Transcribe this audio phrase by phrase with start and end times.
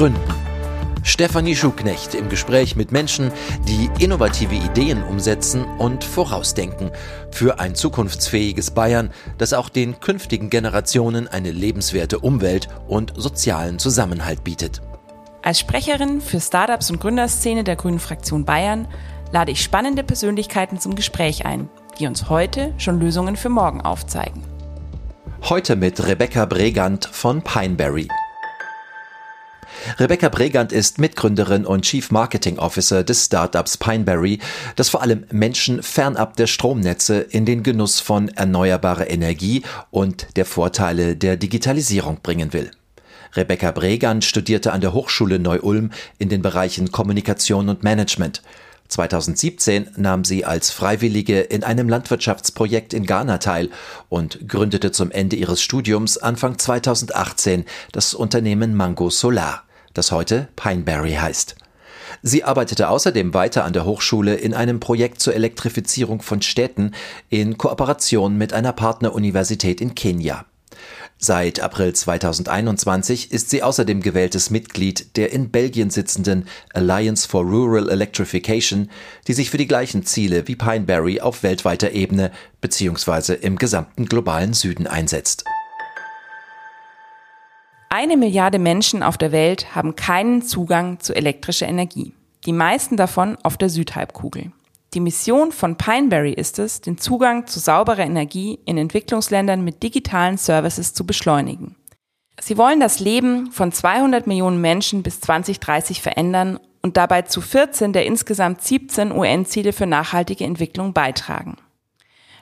[0.00, 0.18] Gründen.
[1.02, 3.30] Stefanie Schuknecht im Gespräch mit Menschen,
[3.68, 6.90] die innovative Ideen umsetzen und vorausdenken
[7.30, 14.42] für ein zukunftsfähiges Bayern, das auch den künftigen Generationen eine lebenswerte Umwelt und sozialen Zusammenhalt
[14.42, 14.80] bietet.
[15.42, 18.88] Als Sprecherin für Startups und Gründerszene der Grünen Fraktion Bayern
[19.32, 24.42] lade ich spannende Persönlichkeiten zum Gespräch ein, die uns heute schon Lösungen für morgen aufzeigen.
[25.42, 28.08] Heute mit Rebecca Bregant von Pineberry.
[29.98, 34.38] Rebecca Bregant ist Mitgründerin und Chief Marketing Officer des Startups Pineberry,
[34.76, 40.44] das vor allem Menschen fernab der Stromnetze in den Genuss von erneuerbarer Energie und der
[40.44, 42.70] Vorteile der Digitalisierung bringen will.
[43.36, 48.42] Rebecca Bregant studierte an der Hochschule Neu-Ulm in den Bereichen Kommunikation und Management.
[48.88, 53.70] 2017 nahm sie als Freiwillige in einem Landwirtschaftsprojekt in Ghana teil
[54.08, 59.62] und gründete zum Ende ihres Studiums Anfang 2018 das Unternehmen Mango Solar
[60.00, 61.56] das heute Pineberry heißt.
[62.22, 66.92] Sie arbeitete außerdem weiter an der Hochschule in einem Projekt zur Elektrifizierung von Städten
[67.28, 70.46] in Kooperation mit einer Partneruniversität in Kenia.
[71.18, 77.90] Seit April 2021 ist sie außerdem gewähltes Mitglied der in Belgien sitzenden Alliance for Rural
[77.90, 78.88] Electrification,
[79.26, 83.34] die sich für die gleichen Ziele wie Pineberry auf weltweiter Ebene bzw.
[83.34, 85.44] im gesamten globalen Süden einsetzt.
[87.92, 92.12] Eine Milliarde Menschen auf der Welt haben keinen Zugang zu elektrischer Energie.
[92.46, 94.52] Die meisten davon auf der Südhalbkugel.
[94.94, 100.38] Die Mission von Pineberry ist es, den Zugang zu sauberer Energie in Entwicklungsländern mit digitalen
[100.38, 101.74] Services zu beschleunigen.
[102.40, 107.92] Sie wollen das Leben von 200 Millionen Menschen bis 2030 verändern und dabei zu 14
[107.92, 111.56] der insgesamt 17 UN-Ziele für nachhaltige Entwicklung beitragen.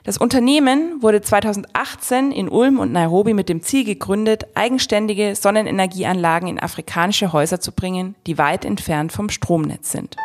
[0.09, 6.59] Das Unternehmen wurde 2018 in Ulm und Nairobi mit dem Ziel gegründet, eigenständige Sonnenenergieanlagen in
[6.59, 10.15] afrikanische Häuser zu bringen, die weit entfernt vom Stromnetz sind.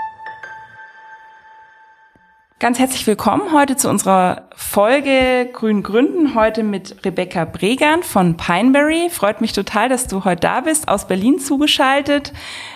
[2.65, 6.35] Ganz herzlich willkommen heute zu unserer Folge Grün Gründen.
[6.35, 9.11] Heute mit Rebecca Bregan von Pineberry.
[9.11, 12.33] Freut mich total, dass du heute da bist, aus Berlin zugeschaltet.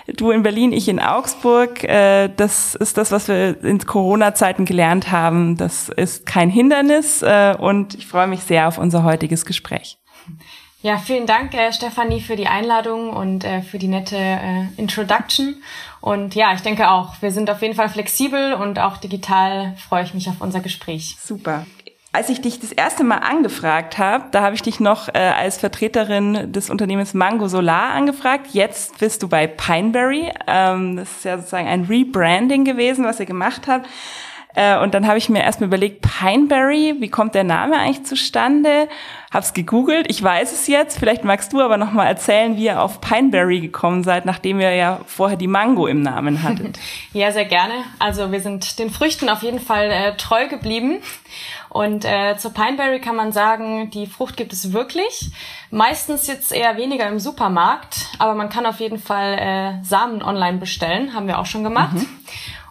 [0.06, 1.84] Du in Berlin, ich in Augsburg.
[1.84, 5.56] Äh, das ist das, was wir in Corona-Zeiten gelernt haben.
[5.56, 9.97] Das ist kein Hindernis äh, und ich freue mich sehr auf unser heutiges Gespräch.
[10.82, 15.62] Ja, vielen Dank, äh, Stefanie, für die Einladung und für die nette Introduction.
[16.00, 20.04] Und ja, ich denke auch, wir sind auf jeden Fall flexibel und auch digital freue
[20.04, 21.16] ich mich auf unser Gespräch.
[21.20, 21.66] Super.
[22.10, 25.58] Als ich dich das erste Mal angefragt habe, da habe ich dich noch äh, als
[25.58, 28.48] Vertreterin des Unternehmens Mango Solar angefragt.
[28.53, 30.32] Jetzt bist du bei Pineberry.
[30.47, 33.87] Ähm, das ist ja sozusagen ein Rebranding gewesen, was ihr gemacht habt.
[34.58, 38.88] Äh, und dann habe ich mir erstmal überlegt, Pineberry, wie kommt der Name eigentlich zustande?
[39.32, 40.98] Hab's gegoogelt, ich weiß es jetzt.
[40.98, 44.74] Vielleicht magst du aber noch mal erzählen, wie ihr auf Pineberry gekommen seid, nachdem ihr
[44.74, 46.76] ja vorher die Mango im Namen hattet.
[47.12, 47.74] ja, sehr gerne.
[48.00, 51.02] Also wir sind den Früchten auf jeden Fall äh, treu geblieben.
[51.69, 55.30] Und äh, zur Pineberry kann man sagen, die Frucht gibt es wirklich.
[55.70, 60.58] Meistens jetzt eher weniger im Supermarkt, aber man kann auf jeden Fall äh, Samen online
[60.58, 61.94] bestellen, haben wir auch schon gemacht.
[61.94, 62.08] Mhm.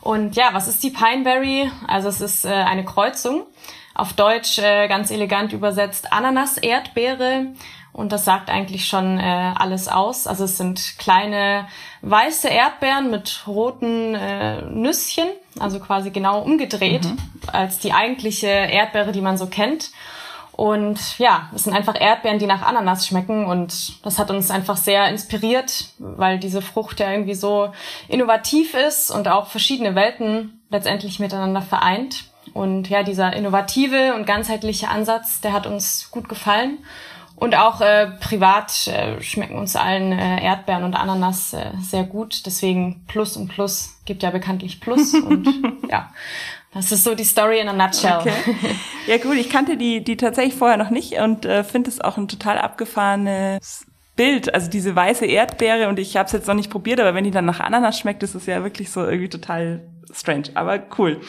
[0.07, 1.69] Und ja, was ist die Pineberry?
[1.85, 3.45] Also es ist äh, eine Kreuzung.
[3.93, 7.47] Auf Deutsch äh, ganz elegant übersetzt Ananas, Erdbeere.
[7.91, 10.25] Und das sagt eigentlich schon äh, alles aus.
[10.25, 11.67] Also es sind kleine
[12.03, 15.27] weiße Erdbeeren mit roten äh, Nüsschen,
[15.59, 17.17] also quasi genau umgedreht mhm.
[17.51, 19.91] als die eigentliche Erdbeere, die man so kennt.
[20.57, 24.75] Und ja, es sind einfach Erdbeeren, die nach Ananas schmecken und das hat uns einfach
[24.75, 27.69] sehr inspiriert, weil diese Frucht ja irgendwie so
[28.07, 32.31] innovativ ist und auch verschiedene Welten letztendlich miteinander vereint.
[32.53, 36.79] Und ja, dieser innovative und ganzheitliche Ansatz, der hat uns gut gefallen.
[37.35, 42.47] Und auch äh, privat äh, schmecken uns allen äh, Erdbeeren und Ananas äh, sehr gut.
[42.47, 45.13] Deswegen Plus und Plus gibt ja bekanntlich Plus.
[45.13, 45.47] und
[45.87, 46.09] ja,
[46.73, 48.19] das ist so die Story in a nutshell.
[48.19, 48.31] Okay.
[49.07, 52.17] Ja gut, ich kannte die, die tatsächlich vorher noch nicht und äh, finde es auch
[52.17, 53.85] ein total abgefahrenes
[54.17, 54.53] Bild.
[54.53, 57.31] Also diese weiße Erdbeere und ich habe es jetzt noch nicht probiert, aber wenn die
[57.31, 61.21] dann nach Ananas schmeckt, ist es ja wirklich so irgendwie total strange, aber cool.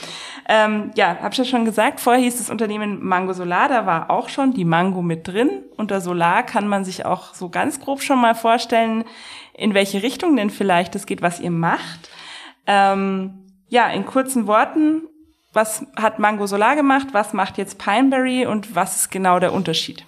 [0.48, 4.10] Ähm, ja, habe ich ja schon gesagt, vorher hieß das Unternehmen Mango Solar, da war
[4.10, 5.64] auch schon die Mango mit drin.
[5.76, 9.04] Unter Solar kann man sich auch so ganz grob schon mal vorstellen,
[9.54, 12.10] in welche Richtung denn vielleicht es geht, was ihr macht.
[12.66, 15.02] Ähm, ja, in kurzen Worten,
[15.58, 20.04] was hat Mango Solar gemacht, was macht jetzt Pineberry und was ist genau der Unterschied?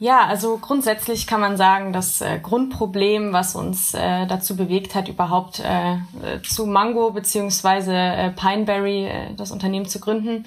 [0.00, 5.08] Ja, also grundsätzlich kann man sagen, das äh, Grundproblem, was uns äh, dazu bewegt hat,
[5.08, 5.96] überhaupt äh,
[6.48, 10.44] zu Mango beziehungsweise äh, Pineberry äh, das Unternehmen zu gründen,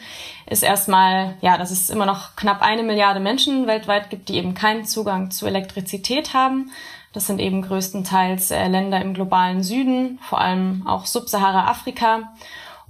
[0.50, 4.54] ist erstmal, ja, dass es immer noch knapp eine Milliarde Menschen weltweit gibt, die eben
[4.54, 6.72] keinen Zugang zu Elektrizität haben.
[7.12, 12.31] Das sind eben größtenteils äh, Länder im globalen Süden, vor allem auch Subsahara-Afrika.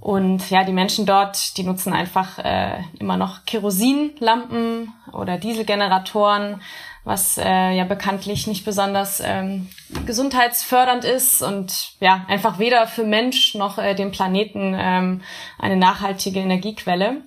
[0.02, 6.60] Und ja, die Menschen dort, die nutzen einfach äh, immer noch Kerosinlampen oder Dieselgeneratoren,
[7.04, 9.68] was äh, ja bekanntlich nicht besonders ähm,
[10.04, 15.20] gesundheitsfördernd ist und ja einfach weder für Mensch noch äh, den Planeten ähm,
[15.60, 17.18] eine nachhaltige Energiequelle.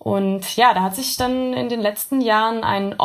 [0.00, 2.98] Und ja, da hat sich dann in den letzten Jahren ein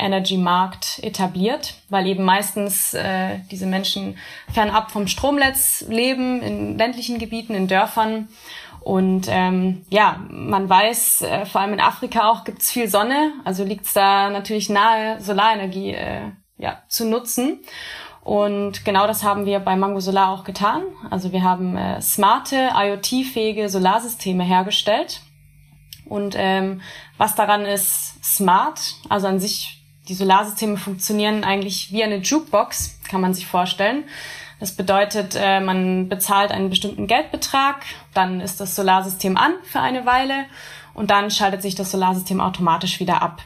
[0.00, 4.16] Off-Grid-Energy-Markt etabliert, weil eben meistens äh, diese Menschen
[4.52, 8.28] fernab vom Stromnetz leben, in ländlichen Gebieten, in Dörfern.
[8.80, 13.62] Und ähm, ja, man weiß, äh, vor allem in Afrika auch gibt's viel Sonne, also
[13.62, 17.60] liegt's da natürlich nahe, Solarenergie äh, ja, zu nutzen.
[18.22, 20.82] Und genau das haben wir bei Mango Solar auch getan.
[21.10, 25.20] Also wir haben äh, smarte, IoT-fähige Solarsysteme hergestellt
[26.10, 26.80] und ähm,
[27.18, 29.79] was daran ist smart, also an sich,
[30.10, 34.02] die Solarsysteme funktionieren eigentlich wie eine Jukebox, kann man sich vorstellen.
[34.58, 37.76] Das bedeutet, äh, man bezahlt einen bestimmten Geldbetrag,
[38.12, 40.46] dann ist das Solarsystem an für eine Weile
[40.94, 43.40] und dann schaltet sich das Solarsystem automatisch wieder ab.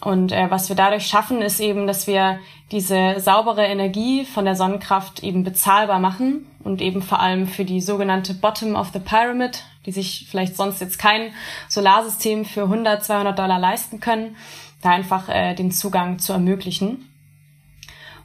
[0.00, 2.38] Und äh, was wir dadurch schaffen, ist eben, dass wir
[2.70, 7.80] diese saubere Energie von der Sonnenkraft eben bezahlbar machen und eben vor allem für die
[7.80, 11.32] sogenannte Bottom of the Pyramid, die sich vielleicht sonst jetzt kein
[11.68, 14.36] Solarsystem für 100, 200 Dollar leisten können,
[14.82, 17.08] da einfach äh, den Zugang zu ermöglichen.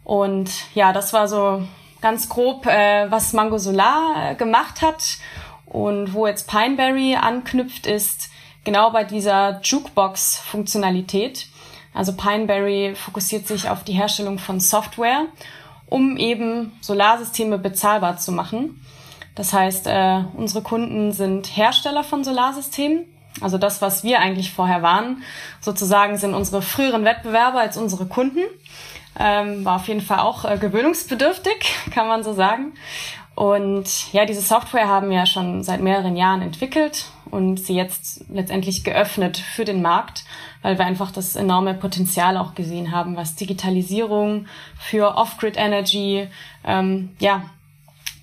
[0.04, 1.64] Und ja, das war so
[2.02, 5.18] ganz grob, äh, was Mango Solar äh, gemacht hat
[5.66, 8.30] und wo jetzt Pineberry anknüpft, ist
[8.64, 11.48] genau bei dieser Jukebox-Funktionalität.
[11.94, 15.28] Also Pineberry fokussiert sich auf die Herstellung von Software,
[15.88, 18.82] um eben Solarsysteme bezahlbar zu machen.
[19.36, 23.06] Das heißt, äh, unsere Kunden sind Hersteller von Solarsystemen.
[23.42, 25.24] Also das, was wir eigentlich vorher waren,
[25.60, 28.42] sozusagen sind unsere früheren Wettbewerber als unsere Kunden.
[29.20, 32.74] Ähm, war auf jeden Fall auch äh, gewöhnungsbedürftig, kann man so sagen.
[33.36, 38.84] Und ja, diese Software haben wir schon seit mehreren Jahren entwickelt und sie jetzt letztendlich
[38.84, 40.24] geöffnet für den Markt,
[40.62, 44.46] weil wir einfach das enorme Potenzial auch gesehen haben, was Digitalisierung
[44.78, 46.28] für Off-Grid Energy
[46.64, 47.44] ähm, ja,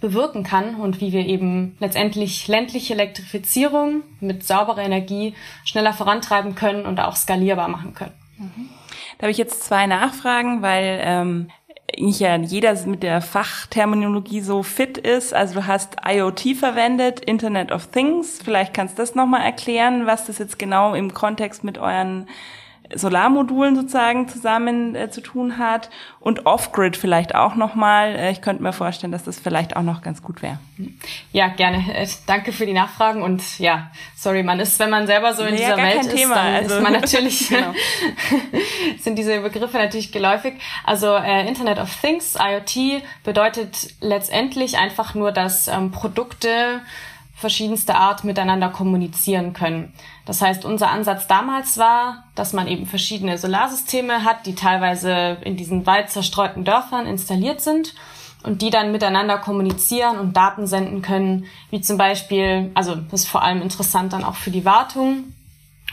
[0.00, 6.86] bewirken kann und wie wir eben letztendlich ländliche Elektrifizierung mit sauberer Energie schneller vorantreiben können
[6.86, 8.14] und auch skalierbar machen können.
[8.38, 8.70] Mhm.
[9.18, 11.50] Da habe ich jetzt zwei Nachfragen, weil ähm,
[11.98, 15.34] nicht ja jeder mit der Fachterminologie so fit ist.
[15.34, 18.40] Also du hast IoT verwendet, Internet of Things.
[18.42, 22.28] Vielleicht kannst du das nochmal erklären, was das jetzt genau im Kontext mit euren
[22.94, 28.14] Solarmodulen sozusagen zusammen äh, zu tun hat und Off-Grid vielleicht auch nochmal.
[28.16, 30.58] Äh, ich könnte mir vorstellen, dass das vielleicht auch noch ganz gut wäre.
[31.32, 31.78] Ja, gerne.
[31.94, 35.54] Äh, danke für die Nachfragen und ja, sorry, man ist, wenn man selber so in
[35.54, 36.34] ja, dieser Welt ist, Thema.
[36.34, 37.74] dann also, ist man natürlich, genau.
[38.98, 40.54] sind diese Begriffe natürlich geläufig.
[40.84, 46.82] Also äh, Internet of Things, IoT, bedeutet letztendlich einfach nur, dass ähm, Produkte
[47.40, 49.94] verschiedenste Art miteinander kommunizieren können.
[50.30, 55.56] Das heißt, unser Ansatz damals war, dass man eben verschiedene Solarsysteme hat, die teilweise in
[55.56, 57.96] diesen weit zerstreuten Dörfern installiert sind
[58.44, 63.28] und die dann miteinander kommunizieren und Daten senden können, wie zum Beispiel, also das ist
[63.28, 65.34] vor allem interessant dann auch für die Wartung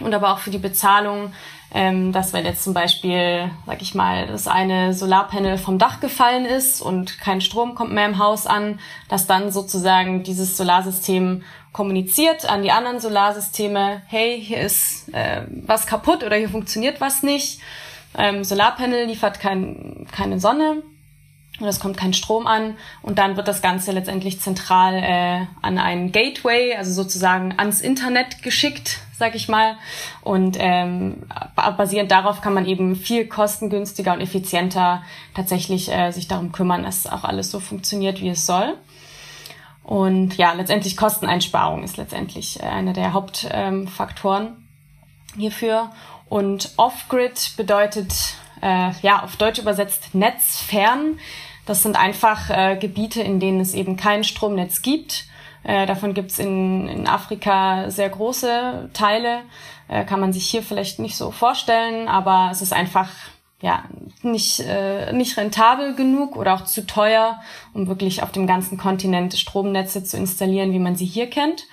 [0.01, 1.33] und aber auch für die Bezahlung,
[1.73, 6.45] ähm, dass wenn jetzt zum Beispiel, sag ich mal, das eine Solarpanel vom Dach gefallen
[6.45, 11.43] ist und kein Strom kommt mehr im Haus an, dass dann sozusagen dieses Solarsystem
[11.73, 17.21] kommuniziert an die anderen Solarsysteme, hey, hier ist äh, was kaputt oder hier funktioniert was
[17.21, 17.59] nicht.
[18.17, 20.81] Ähm, Solarpanel liefert kein, keine Sonne
[21.59, 25.79] und es kommt kein Strom an und dann wird das Ganze letztendlich zentral äh, an
[25.79, 29.77] einen Gateway, also sozusagen ans Internet geschickt, sag ich mal.
[30.21, 31.23] Und ähm,
[31.55, 35.01] basierend darauf kann man eben viel kostengünstiger und effizienter
[35.33, 38.77] tatsächlich äh, sich darum kümmern, dass auch alles so funktioniert, wie es soll.
[39.83, 44.67] Und ja, letztendlich Kosteneinsparung ist letztendlich äh, einer der Hauptfaktoren ähm,
[45.37, 45.91] hierfür.
[46.29, 48.13] Und Off-Grid bedeutet,
[48.61, 51.19] äh, ja, auf Deutsch übersetzt netzfern.
[51.67, 55.25] Das sind einfach äh, Gebiete, in denen es eben kein Stromnetz gibt.
[55.63, 59.41] Äh, davon gibt's in, in Afrika sehr große Teile.
[59.89, 63.09] Äh, kann man sich hier vielleicht nicht so vorstellen, aber es ist einfach
[63.61, 63.83] ja
[64.21, 67.41] nicht äh, nicht rentabel genug oder auch zu teuer,
[67.73, 71.65] um wirklich auf dem ganzen Kontinent Stromnetze zu installieren, wie man sie hier kennt.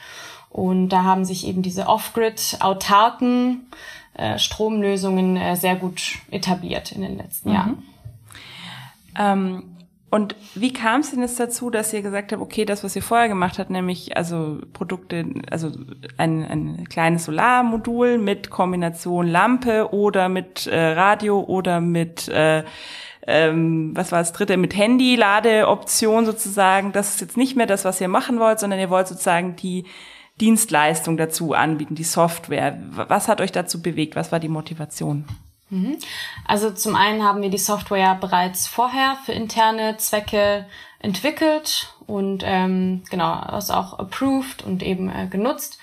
[0.50, 3.68] Und da haben sich eben diese Off-Grid autarken
[4.14, 7.54] äh, Stromlösungen äh, sehr gut etabliert in den letzten mhm.
[7.54, 7.82] Jahren.
[9.16, 9.73] Ähm
[10.14, 13.02] und wie kam es denn jetzt dazu, dass ihr gesagt habt, okay, das, was ihr
[13.02, 15.72] vorher gemacht habt, nämlich also Produkte, also
[16.16, 22.62] ein, ein kleines Solarmodul mit Kombination Lampe oder mit äh, Radio oder mit äh,
[23.26, 26.92] ähm, was war das dritte, mit Handy-Ladeoption sozusagen.
[26.92, 29.84] Das ist jetzt nicht mehr das, was ihr machen wollt, sondern ihr wollt sozusagen die
[30.40, 32.78] Dienstleistung dazu anbieten, die Software.
[32.92, 34.14] Was hat euch dazu bewegt?
[34.14, 35.24] Was war die Motivation?
[35.74, 35.98] Mhm.
[36.46, 40.66] Also zum einen haben wir die Software bereits vorher für interne Zwecke
[41.00, 45.78] entwickelt und ähm, genau, das auch approved und eben äh, genutzt.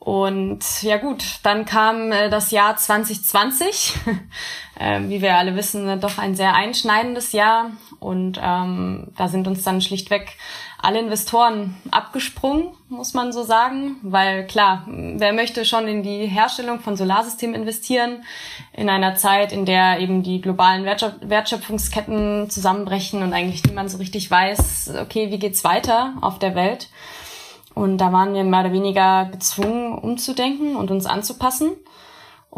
[0.00, 3.94] Und ja gut, dann kam äh, das Jahr 2020,
[4.78, 7.70] äh, wie wir alle wissen, äh, doch ein sehr einschneidendes Jahr.
[8.00, 10.36] Und ähm, da sind uns dann schlichtweg
[10.80, 13.96] alle Investoren abgesprungen, muss man so sagen.
[14.02, 18.24] Weil klar, wer möchte schon in die Herstellung von Solarsystemen investieren,
[18.72, 24.30] in einer Zeit, in der eben die globalen Wertschöpfungsketten zusammenbrechen und eigentlich niemand so richtig
[24.30, 26.88] weiß, okay, wie geht's weiter auf der Welt.
[27.74, 31.72] Und da waren wir mehr oder weniger gezwungen, umzudenken und uns anzupassen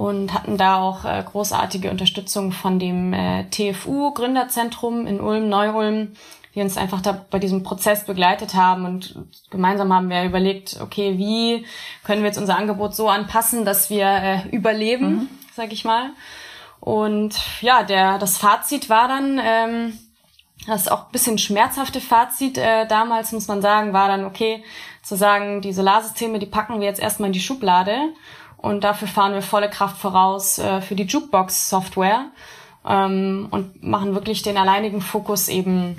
[0.00, 6.14] und hatten da auch äh, großartige Unterstützung von dem äh, TFU Gründerzentrum in Ulm, Neu-Ulm,
[6.54, 9.14] die uns einfach da bei diesem Prozess begleitet haben und
[9.50, 11.66] gemeinsam haben wir überlegt, okay, wie
[12.02, 15.28] können wir jetzt unser Angebot so anpassen, dass wir äh, überleben, mhm.
[15.52, 16.12] sag ich mal.
[16.80, 19.98] Und ja, der das Fazit war dann ähm,
[20.66, 24.64] das auch ein bisschen schmerzhafte Fazit äh, damals, muss man sagen, war dann, okay,
[25.02, 28.14] zu sagen, die Solarsysteme, die packen wir jetzt erstmal in die Schublade
[28.60, 32.26] und dafür fahren wir volle Kraft voraus äh, für die Jukebox-Software
[32.86, 35.96] ähm, und machen wirklich den alleinigen Fokus eben,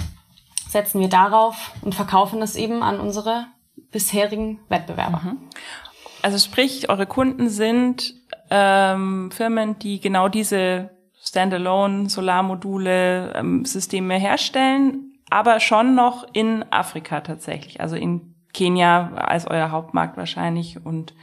[0.67, 3.47] setzen wir darauf und verkaufen das eben an unsere
[3.91, 5.21] bisherigen Wettbewerber.
[5.23, 5.37] Mhm.
[6.21, 8.13] Also sprich, eure Kunden sind
[8.51, 10.91] ähm, Firmen, die genau diese
[11.23, 19.47] Standalone Solarmodule ähm, Systeme herstellen, aber schon noch in Afrika tatsächlich, also in Kenia als
[19.47, 21.13] euer Hauptmarkt wahrscheinlich und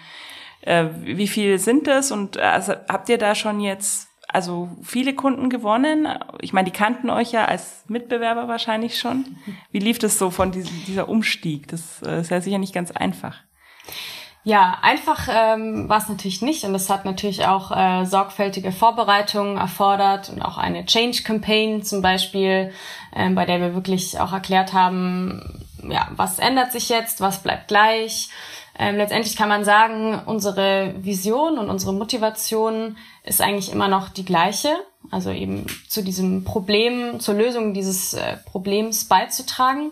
[0.62, 5.14] äh, wie viel sind das und äh, also, habt ihr da schon jetzt also viele
[5.14, 6.06] Kunden gewonnen?
[6.40, 9.36] Ich meine, die kannten euch ja als Mitbewerber wahrscheinlich schon.
[9.72, 11.68] Wie lief das so von diesem, dieser Umstieg?
[11.68, 13.36] Das äh, ist ja sicher nicht ganz einfach.
[14.44, 19.58] Ja, einfach ähm, war es natürlich nicht und das hat natürlich auch äh, sorgfältige Vorbereitungen
[19.58, 22.72] erfordert und auch eine Change Campaign zum Beispiel,
[23.14, 27.68] ähm, bei der wir wirklich auch erklärt haben, ja, was ändert sich jetzt, was bleibt
[27.68, 28.30] gleich.
[28.78, 34.24] Ähm, letztendlich kann man sagen, unsere Vision und unsere Motivation ist eigentlich immer noch die
[34.24, 34.70] gleiche.
[35.10, 39.90] Also eben zu diesem Problem, zur Lösung dieses äh, Problems beizutragen.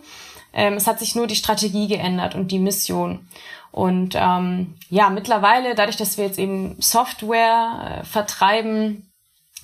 [0.52, 3.28] Ähm, es hat sich nur die Strategie geändert und die Mission.
[3.73, 9.11] Und ähm, ja, mittlerweile, dadurch, dass wir jetzt eben Software äh, vertreiben,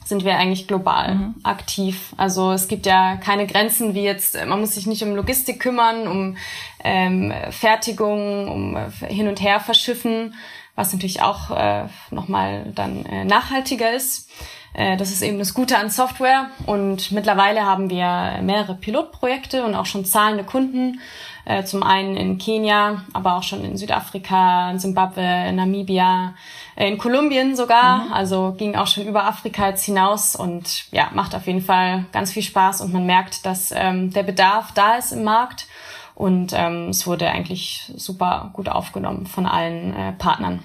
[0.05, 1.35] sind wir eigentlich global mhm.
[1.43, 2.13] aktiv.
[2.17, 6.09] Also es gibt ja keine Grenzen wie jetzt, man muss sich nicht um Logistik kümmern,
[6.09, 6.37] um
[6.85, 10.35] ähm, Fertigung, um äh, hin und her verschiffen,
[10.75, 14.31] was natürlich auch äh, nochmal dann äh, nachhaltiger ist.
[14.75, 19.75] Äh, das ist eben das Gute an Software und mittlerweile haben wir mehrere Pilotprojekte und
[19.75, 21.01] auch schon zahlende Kunden
[21.45, 26.35] äh, zum einen in Kenia, aber auch schon in Südafrika, in Zimbabwe, in Namibia,
[26.77, 28.05] äh, in Kolumbien sogar.
[28.05, 28.13] Mhm.
[28.13, 32.33] Also ging auch schon über Afrika jetzt hinaus und ja, macht auf jeden Fall ganz
[32.33, 35.67] viel Spaß und man merkt, dass ähm, der Bedarf da ist im Markt.
[36.15, 40.61] Und ähm, es wurde eigentlich super gut aufgenommen von allen äh, Partnern.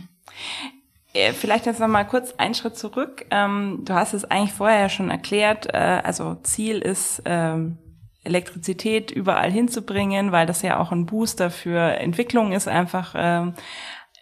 [1.14, 3.26] Äh, vielleicht jetzt noch mal kurz einen Schritt zurück.
[3.32, 5.74] Ähm, du hast es eigentlich vorher ja schon erklärt.
[5.74, 7.78] Äh, also Ziel ist ähm,
[8.28, 13.16] Elektrizität überall hinzubringen, weil das ja auch ein Booster für Entwicklung ist einfach.
[13.18, 13.54] Ähm,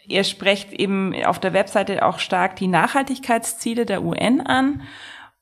[0.07, 4.83] ihr sprecht eben auf der Webseite auch stark die Nachhaltigkeitsziele der UN an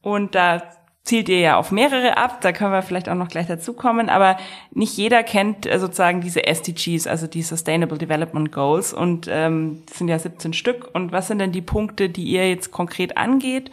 [0.01, 0.63] und da
[1.03, 4.07] zielt ihr ja auf mehrere ab, da können wir vielleicht auch noch gleich dazu kommen,
[4.07, 4.37] aber
[4.71, 9.97] nicht jeder kennt äh, sozusagen diese SDGs, also die Sustainable Development Goals und ähm, das
[9.97, 13.69] sind ja 17 Stück und was sind denn die Punkte, die ihr jetzt konkret angeht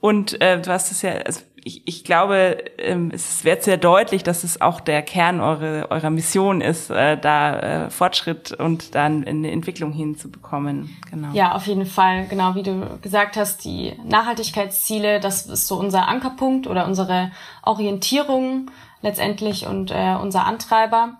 [0.00, 4.22] und äh, du hast es ja, also ich, ich glaube, ähm, es wird sehr deutlich,
[4.22, 9.24] dass es auch der Kern eure, eurer Mission ist, äh, da äh, Fortschritt und dann
[9.24, 10.94] eine Entwicklung hinzubekommen.
[11.10, 11.28] Genau.
[11.32, 12.26] Ja, auf jeden Fall.
[12.28, 17.30] Genau, wie du gesagt hast, die Nachhaltigkeitsziele, das ist so unser Ankerpunkt oder unsere
[17.62, 21.14] Orientierung letztendlich und äh, unser Antreiber.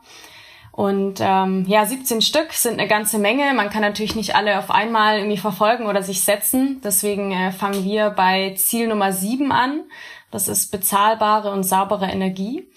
[0.73, 3.55] Und ähm, ja, 17 Stück sind eine ganze Menge.
[3.55, 6.81] Man kann natürlich nicht alle auf einmal irgendwie verfolgen oder sich setzen.
[6.83, 9.85] Deswegen äh, fangen wir bei Ziel Nummer 7 an.
[10.35, 12.69] Das ist bezahlbare und saubere Energie.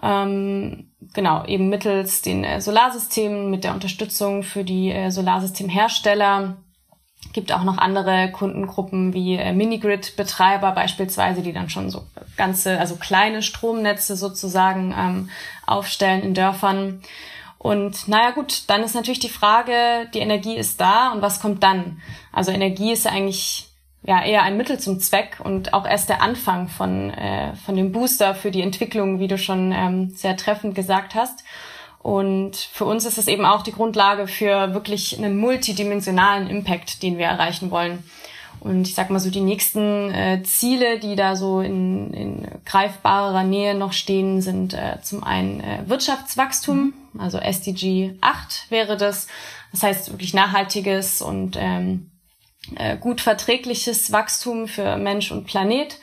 [0.00, 6.58] Ähm, genau, eben mittels den äh, Solarsystemen, mit der Unterstützung für die äh, Solarsystemhersteller.
[7.32, 12.04] Gibt auch noch andere Kundengruppen wie äh, Minigrid-Betreiber beispielsweise, die dann schon so
[12.36, 15.30] ganze, also kleine Stromnetze sozusagen ähm,
[15.66, 17.02] aufstellen in Dörfern.
[17.58, 21.64] Und naja gut, dann ist natürlich die Frage, die Energie ist da und was kommt
[21.64, 22.00] dann?
[22.30, 23.69] Also Energie ist ja eigentlich
[24.02, 27.92] ja eher ein Mittel zum Zweck und auch erst der Anfang von, äh, von dem
[27.92, 31.44] Booster für die Entwicklung, wie du schon ähm, sehr treffend gesagt hast.
[32.02, 37.18] Und für uns ist es eben auch die Grundlage für wirklich einen multidimensionalen Impact, den
[37.18, 38.02] wir erreichen wollen.
[38.60, 43.42] Und ich sag mal so, die nächsten äh, Ziele, die da so in, in greifbarer
[43.42, 49.28] Nähe noch stehen, sind äh, zum einen äh, Wirtschaftswachstum, also SDG 8 wäre das.
[49.72, 52.09] Das heißt wirklich nachhaltiges und ähm, äh,
[53.00, 55.98] gut verträgliches Wachstum für Mensch und Planet.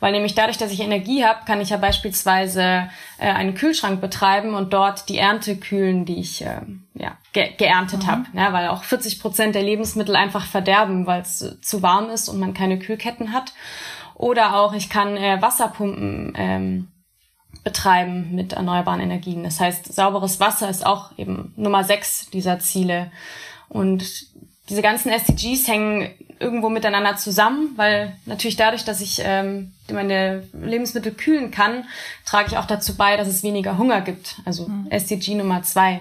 [0.00, 2.88] Weil nämlich dadurch, dass ich Energie habe, kann ich ja beispielsweise
[3.18, 6.62] äh, einen Kühlschrank betreiben und dort die Ernte kühlen, die ich äh,
[6.94, 8.06] ja, ge geerntet mhm.
[8.06, 8.24] habe.
[8.32, 12.40] Ja, weil auch 40 Prozent der Lebensmittel einfach verderben, weil es zu warm ist und
[12.40, 13.52] man keine Kühlketten hat.
[14.14, 16.88] Oder auch ich kann äh, Wasserpumpen ähm,
[17.62, 19.44] betreiben mit erneuerbaren Energien.
[19.44, 23.10] Das heißt, sauberes Wasser ist auch eben Nummer sechs dieser Ziele.
[23.68, 24.29] Und
[24.70, 26.08] diese ganzen SDGs hängen
[26.38, 31.84] irgendwo miteinander zusammen, weil natürlich dadurch, dass ich ähm, meine Lebensmittel kühlen kann,
[32.24, 34.36] trage ich auch dazu bei, dass es weniger Hunger gibt.
[34.46, 34.86] Also mhm.
[34.90, 36.00] SDG Nummer zwei.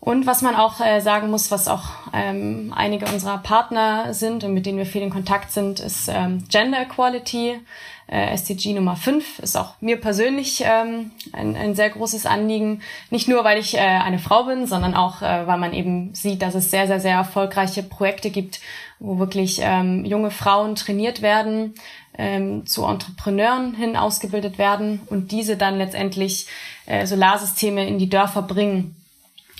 [0.00, 4.54] Und was man auch äh, sagen muss, was auch ähm, einige unserer Partner sind und
[4.54, 7.58] mit denen wir viel in Kontakt sind, ist ähm, Gender Equality.
[8.06, 12.82] Äh, SDG Nummer 5 ist auch mir persönlich ähm, ein, ein sehr großes Anliegen.
[13.10, 16.42] Nicht nur, weil ich äh, eine Frau bin, sondern auch, äh, weil man eben sieht,
[16.42, 18.60] dass es sehr, sehr, sehr erfolgreiche Projekte gibt,
[18.98, 21.74] wo wirklich ähm, junge Frauen trainiert werden,
[22.16, 26.46] ähm, zu Entrepreneuren hin ausgebildet werden und diese dann letztendlich
[26.86, 28.96] äh, Solarsysteme in die Dörfer bringen.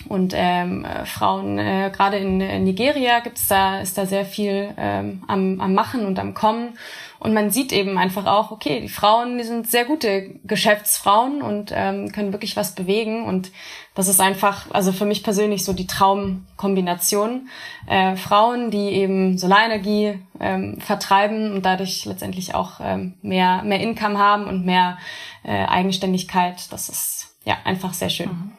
[0.09, 4.75] Und ähm, äh, Frauen, äh, gerade in, in Nigeria gibt's da, ist da sehr viel
[4.77, 6.77] ähm, am, am Machen und am Kommen.
[7.19, 11.73] Und man sieht eben einfach auch, okay, die Frauen, die sind sehr gute Geschäftsfrauen und
[11.75, 13.25] ähm, können wirklich was bewegen.
[13.25, 13.51] Und
[13.95, 17.49] das ist einfach, also für mich persönlich so die Traumkombination.
[17.87, 24.19] Äh, Frauen, die eben Solarenergie ähm, vertreiben und dadurch letztendlich auch ähm, mehr, mehr Income
[24.19, 24.99] haben und mehr
[25.45, 26.71] äh, Eigenständigkeit.
[26.73, 28.29] Das ist ja einfach sehr schön.
[28.29, 28.53] Mhm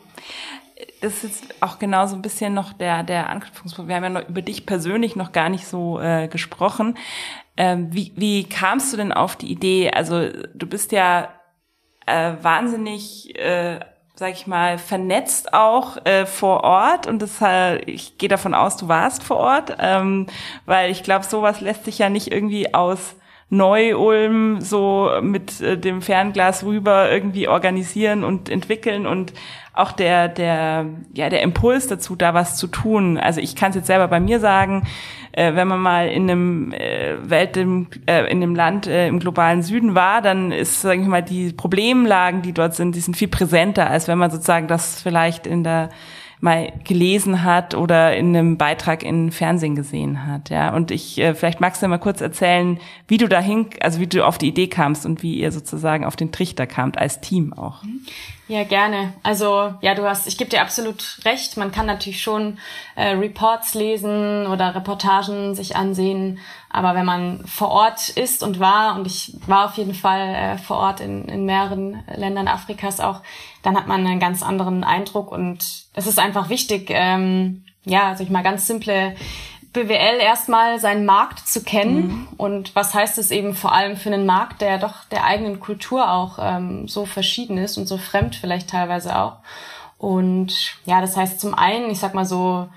[1.02, 3.89] das ist auch genau so ein bisschen noch der, der Anknüpfungspunkt.
[3.89, 6.98] Wir haben ja noch über dich persönlich noch gar nicht so äh, gesprochen.
[7.58, 9.91] Ähm, wie, wie kamst du denn auf die Idee?
[9.91, 11.30] Also du bist ja
[12.06, 13.80] äh, wahnsinnig, äh,
[14.15, 18.78] sag ich mal, vernetzt auch äh, vor Ort und das, äh, ich gehe davon aus,
[18.78, 20.28] du warst vor Ort, ähm,
[20.65, 23.15] weil ich glaube, sowas lässt sich ja nicht irgendwie aus
[23.49, 29.34] Neu-Ulm so mit äh, dem Fernglas rüber irgendwie organisieren und entwickeln und
[29.73, 33.17] auch der, der, ja, der Impuls dazu, da was zu tun.
[33.17, 34.88] Also ich kann es jetzt selber bei mir sagen,
[35.31, 39.19] äh, wenn man mal in einem äh, Welt, im, äh, in dem Land äh, im
[39.19, 43.15] globalen Süden war, dann ist, sage ich mal, die Problemlagen, die dort sind, die sind
[43.15, 45.89] viel präsenter, als wenn man sozusagen das vielleicht in der
[46.45, 50.73] mal gelesen hat oder in einem Beitrag in Fernsehen gesehen hat, ja.
[50.73, 52.79] Und ich, äh, vielleicht magst du mal kurz erzählen,
[53.10, 56.15] wie du dahin, also wie du auf die Idee kamst und wie ihr sozusagen auf
[56.15, 57.84] den Trichter kamt als Team auch.
[58.47, 59.13] Ja, gerne.
[59.23, 61.58] Also ja, du hast, ich gebe dir absolut recht.
[61.58, 62.60] Man kann natürlich schon
[62.95, 66.39] äh, Reports lesen oder Reportagen sich ansehen,
[66.75, 70.57] aber wenn man vor Ort ist und war, und ich war auf jeden Fall äh,
[70.57, 73.21] vor Ort in, in mehreren Ländern Afrikas auch,
[73.63, 75.59] dann hat man einen ganz anderen Eindruck und
[75.93, 79.15] es ist einfach wichtig, ähm, ja, also ich mal ganz simple
[79.71, 82.27] BWL erstmal seinen Markt zu kennen mhm.
[82.35, 86.11] und was heißt es eben vor allem für einen Markt, der doch der eigenen Kultur
[86.11, 89.38] auch ähm, so verschieden ist und so fremd vielleicht teilweise auch.
[89.97, 92.67] Und ja, das heißt zum einen, ich sag mal so,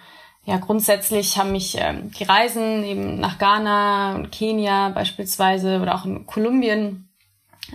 [0.48, 6.06] ja, grundsätzlich haben mich ähm, die Reisen eben nach Ghana und Kenia beispielsweise oder auch
[6.06, 7.06] in Kolumbien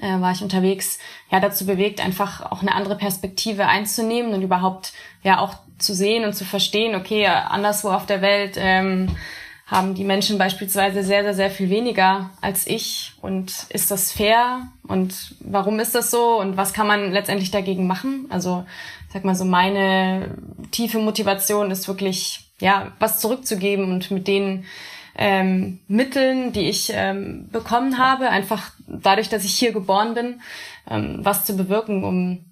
[0.02, 0.98] äh, war ich unterwegs,
[1.30, 6.26] ja, dazu bewegt, einfach auch eine andere Perspektive einzunehmen und überhaupt ja auch zu sehen
[6.26, 9.16] und zu verstehen, okay, anderswo auf der Welt ähm,
[9.68, 13.14] haben die Menschen beispielsweise sehr, sehr, sehr viel weniger als ich.
[13.22, 14.68] Und ist das fair?
[14.88, 16.40] Und warum ist das so?
[16.40, 18.26] Und was kann man letztendlich dagegen machen?
[18.30, 18.66] Also,
[19.08, 20.36] ich sag mal so, meine
[20.72, 24.66] tiefe Motivation ist wirklich, ja, was zurückzugeben und mit den
[25.16, 30.42] ähm, Mitteln, die ich ähm, bekommen habe, einfach dadurch, dass ich hier geboren bin,
[30.90, 32.46] ähm, was zu bewirken, um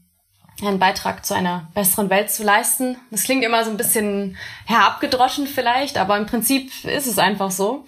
[0.61, 2.97] einen Beitrag zu einer besseren Welt zu leisten.
[3.09, 7.85] Das klingt immer so ein bisschen herabgedroschen vielleicht, aber im Prinzip ist es einfach so.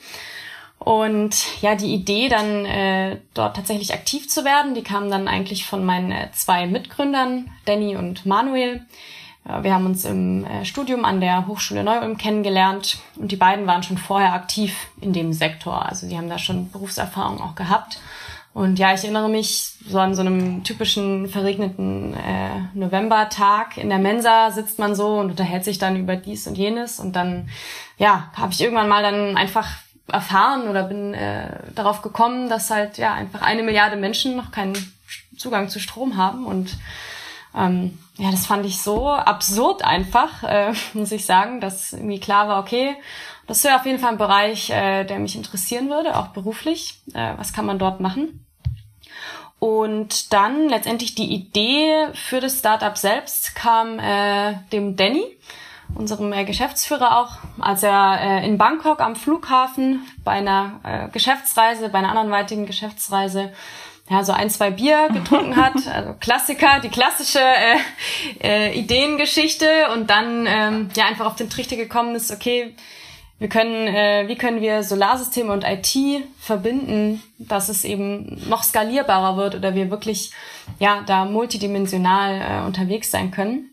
[0.80, 5.66] Und ja, die Idee dann äh, dort tatsächlich aktiv zu werden, die kam dann eigentlich
[5.66, 8.86] von meinen äh, zwei Mitgründern, Danny und Manuel.
[9.46, 13.84] Wir haben uns im äh, Studium an der Hochschule Neu-Ulm kennengelernt und die beiden waren
[13.84, 15.86] schon vorher aktiv in dem Sektor.
[15.86, 18.00] Also sie haben da schon Berufserfahrung auch gehabt.
[18.54, 23.78] Und ja, ich erinnere mich so an so einem typischen verregneten äh, Novembertag.
[23.78, 27.00] In der Mensa sitzt man so und unterhält sich dann über dies und jenes.
[27.00, 27.50] Und dann,
[27.98, 29.68] ja, habe ich irgendwann mal dann einfach
[30.08, 34.76] erfahren oder bin äh, darauf gekommen, dass halt ja einfach eine Milliarde Menschen noch keinen
[35.36, 36.78] Zugang zu Strom haben und
[37.56, 42.48] ähm, ja, das fand ich so absurd einfach, äh, muss ich sagen, dass irgendwie klar
[42.48, 42.96] war, okay,
[43.48, 47.02] das wäre auf jeden Fall ein Bereich, äh, der mich interessieren würde, auch beruflich.
[47.13, 48.46] Äh, was kann man dort machen?
[49.60, 55.26] Und dann letztendlich die Idee für das Startup selbst kam äh, dem Danny,
[55.96, 61.89] unserem äh, Geschäftsführer auch, als er äh, in Bangkok am Flughafen bei einer äh, Geschäftsreise,
[61.89, 63.54] bei einer anderen weitigen Geschäftsreise
[64.10, 67.78] ja, so ein, zwei Bier getrunken hat, also Klassiker, die klassische äh,
[68.42, 72.76] äh, Ideengeschichte und dann ähm, ja einfach auf den Trichter gekommen ist, okay,
[73.39, 75.98] wir können, äh, wie können wir Solarsysteme und IT
[76.39, 80.32] verbinden, dass es eben noch skalierbarer wird oder wir wirklich
[80.80, 83.70] ja da multidimensional äh, unterwegs sein können.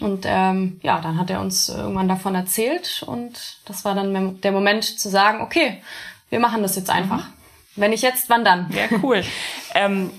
[0.00, 4.52] Und ähm, ja, dann hat er uns irgendwann davon erzählt und das war dann der
[4.52, 5.82] Moment zu sagen, okay,
[6.30, 7.26] wir machen das jetzt einfach.
[7.28, 7.43] Mhm.
[7.76, 8.70] Wenn nicht jetzt, wann dann?
[8.70, 9.22] Ja, cool.
[9.74, 10.10] ähm,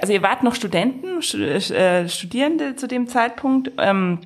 [0.00, 3.72] also ihr wart noch Studenten, äh, Studierende zu dem Zeitpunkt.
[3.78, 4.20] Ähm,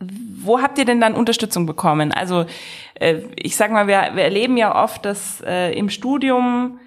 [0.00, 2.12] wo habt ihr denn dann Unterstützung bekommen?
[2.12, 2.46] Also
[2.94, 6.78] äh, ich sag mal, wir, wir erleben ja oft, dass äh, im Studium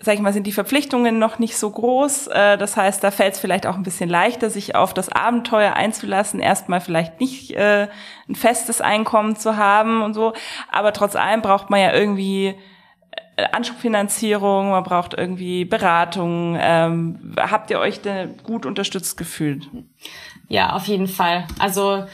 [0.00, 2.26] sag ich mal, sind die Verpflichtungen noch nicht so groß.
[2.28, 5.72] Äh, das heißt, da fällt es vielleicht auch ein bisschen leichter, sich auf das Abenteuer
[5.72, 7.88] einzulassen, erstmal vielleicht nicht äh,
[8.28, 10.34] ein festes Einkommen zu haben und so.
[10.70, 12.56] Aber trotz allem braucht man ja irgendwie
[13.36, 16.56] Anschubfinanzierung, man braucht irgendwie Beratung.
[16.58, 19.68] Ähm, habt ihr euch denn gut unterstützt gefühlt?
[20.48, 21.46] Ja, auf jeden Fall.
[21.58, 22.04] Also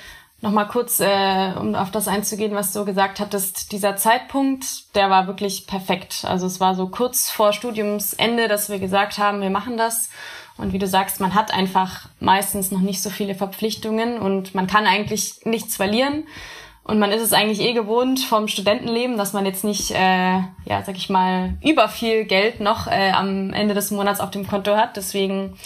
[0.43, 3.71] Nochmal kurz, äh, um auf das einzugehen, was du gesagt hattest.
[3.71, 6.25] Dieser Zeitpunkt, der war wirklich perfekt.
[6.27, 10.11] Also es war so kurz vor Studiumsende, dass wir gesagt haben, wir machen das.
[10.59, 14.67] Und wie du sagst, man hat einfach meistens noch nicht so viele Verpflichtungen und man
[14.67, 16.25] kann eigentlich nichts verlieren.
[16.85, 20.83] Und man ist es eigentlich eh gewohnt vom Studentenleben, dass man jetzt nicht, äh, ja,
[20.85, 24.77] sag ich mal, über viel Geld noch äh, am Ende des Monats auf dem Konto
[24.77, 24.97] hat.
[24.97, 25.57] Deswegen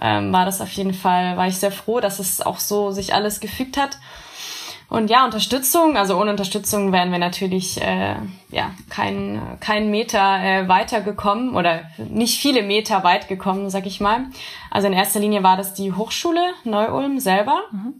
[0.00, 3.14] ähm, war das auf jeden Fall, war ich sehr froh, dass es auch so sich
[3.14, 3.98] alles gefügt hat.
[4.88, 8.16] Und ja, Unterstützung, also ohne Unterstützung wären wir natürlich äh,
[8.50, 14.26] ja kein, kein Meter äh, weitergekommen oder nicht viele Meter weit gekommen, sag ich mal.
[14.70, 17.62] Also in erster Linie war das die Hochschule Neu-Ulm selber.
[17.72, 17.94] Mhm.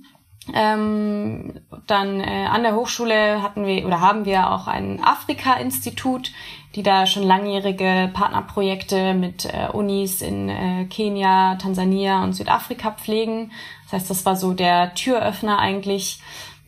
[0.54, 6.30] Ähm, dann äh, an der Hochschule hatten wir oder haben wir auch ein Afrika-Institut,
[6.76, 13.50] die da schon langjährige Partnerprojekte mit äh, Unis in äh, Kenia, Tansania und Südafrika pflegen.
[13.84, 16.20] Das heißt, das war so der Türöffner eigentlich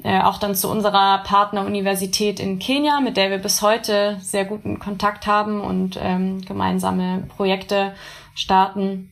[0.03, 4.79] äh, auch dann zu unserer Partneruniversität in Kenia, mit der wir bis heute sehr guten
[4.79, 7.95] Kontakt haben und ähm, gemeinsame Projekte
[8.35, 9.11] starten.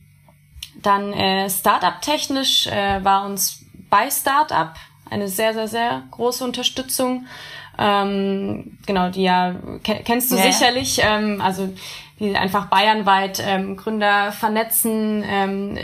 [0.81, 3.56] Dann äh, Startup-technisch äh, war uns
[3.89, 4.73] bei Startup
[5.09, 7.25] eine sehr, sehr, sehr große Unterstützung.
[7.79, 10.51] Ähm, genau, die ja kennst du ja.
[10.51, 10.99] sicherlich.
[11.03, 11.69] Ähm, also
[12.19, 15.77] die einfach bayernweit ähm, Gründer vernetzen ähm,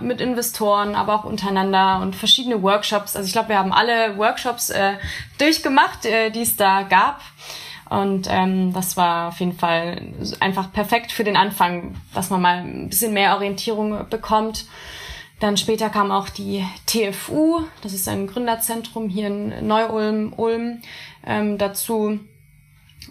[0.00, 3.16] mit Investoren, aber auch untereinander und verschiedene Workshops.
[3.16, 4.94] Also ich glaube, wir haben alle Workshops äh,
[5.36, 7.20] durchgemacht, äh, die es da gab.
[7.90, 10.00] Und ähm, das war auf jeden Fall
[10.40, 14.66] einfach perfekt für den Anfang, dass man mal ein bisschen mehr Orientierung bekommt.
[15.40, 20.80] Dann später kam auch die TFU, das ist ein Gründerzentrum hier in Neu-Ulm, Ulm,
[21.24, 22.18] ähm, dazu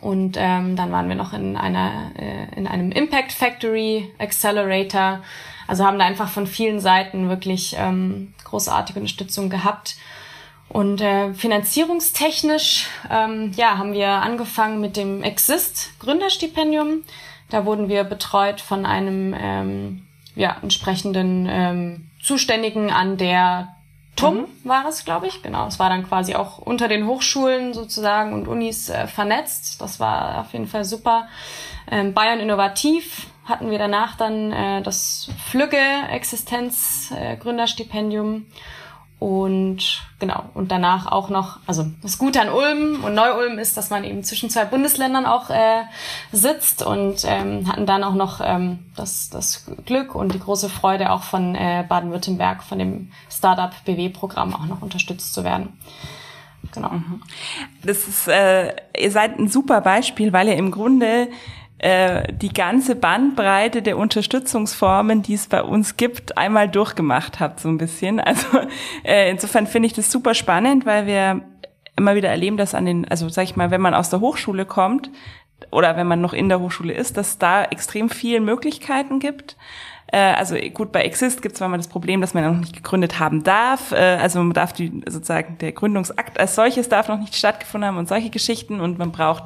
[0.02, 5.22] und ähm, dann waren wir noch in einer äh, in einem Impact Factory Accelerator.
[5.68, 9.96] Also haben da einfach von vielen Seiten wirklich ähm, großartige Unterstützung gehabt.
[10.70, 17.04] Und äh, finanzierungstechnisch, ähm, ja, haben wir angefangen mit dem Exist Gründerstipendium.
[17.50, 23.70] Da wurden wir betreut von einem ähm, ja, entsprechenden ähm, Zuständigen an der
[24.18, 24.48] TUM mhm.
[24.66, 25.42] war es, glaube ich.
[25.44, 29.80] Genau, es war dann quasi auch unter den Hochschulen sozusagen und Unis äh, vernetzt.
[29.80, 31.30] Das war auf jeden Fall super.
[31.90, 37.38] Ähm, Bayern Innovativ hatten wir danach dann äh, das Flügge Existenz äh,
[39.20, 43.90] und genau, und danach auch noch, also das Gute an Ulm und Neu-Ulm ist, dass
[43.90, 45.84] man eben zwischen zwei Bundesländern auch äh,
[46.32, 51.12] sitzt und ähm, hatten dann auch noch ähm, das, das Glück und die große Freude
[51.12, 55.80] auch von äh, Baden-Württemberg, von dem Startup BW-Programm auch noch unterstützt zu werden.
[56.72, 56.90] Genau.
[56.90, 57.24] Mhm.
[57.84, 61.30] Das ist, äh, ihr seid ein super Beispiel, weil ihr im Grunde
[61.80, 67.70] äh, die ganze Bandbreite der Unterstützungsformen, die es bei uns gibt, einmal durchgemacht habt, so
[67.70, 68.20] ein bisschen.
[68.20, 68.48] Also
[69.04, 71.42] äh, insofern finde ich das super spannend, weil wir
[71.96, 74.66] immer wieder erleben, dass an den, also sag ich mal, wenn man aus der Hochschule
[74.66, 75.10] kommt,
[75.72, 79.58] oder wenn man noch in der Hochschule ist, dass da extrem viele Möglichkeiten gibt.
[80.12, 82.76] Äh, also gut, bei Exist gibt es zwar mal das Problem, dass man noch nicht
[82.76, 83.92] gegründet haben darf.
[83.92, 87.98] Äh, also man darf die, sozusagen der Gründungsakt als solches darf noch nicht stattgefunden haben
[87.98, 88.80] und solche Geschichten.
[88.80, 89.46] Und man braucht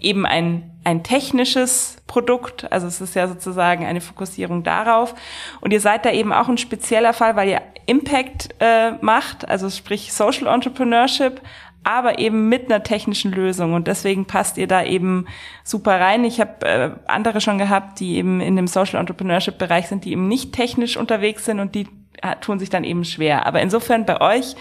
[0.00, 2.70] eben ein, ein technisches Produkt.
[2.70, 5.14] Also es ist ja sozusagen eine Fokussierung darauf.
[5.60, 9.70] Und ihr seid da eben auch ein spezieller Fall, weil ihr Impact äh, macht, also
[9.70, 11.40] sprich Social Entrepreneurship,
[11.84, 15.26] aber eben mit einer technischen Lösung und deswegen passt ihr da eben
[15.64, 16.24] super rein.
[16.24, 20.12] Ich habe äh, andere schon gehabt, die eben in dem Social Entrepreneurship Bereich sind, die
[20.12, 21.88] eben nicht technisch unterwegs sind und die
[22.22, 23.46] äh, tun sich dann eben schwer.
[23.46, 24.54] Aber insofern bei euch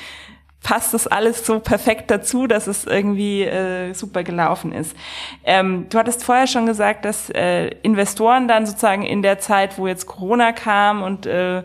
[0.64, 4.96] passt das alles so perfekt dazu, dass es irgendwie äh, super gelaufen ist.
[5.44, 9.88] Ähm, du hattest vorher schon gesagt, dass äh, Investoren dann sozusagen in der Zeit, wo
[9.88, 11.64] jetzt Corona kam und äh,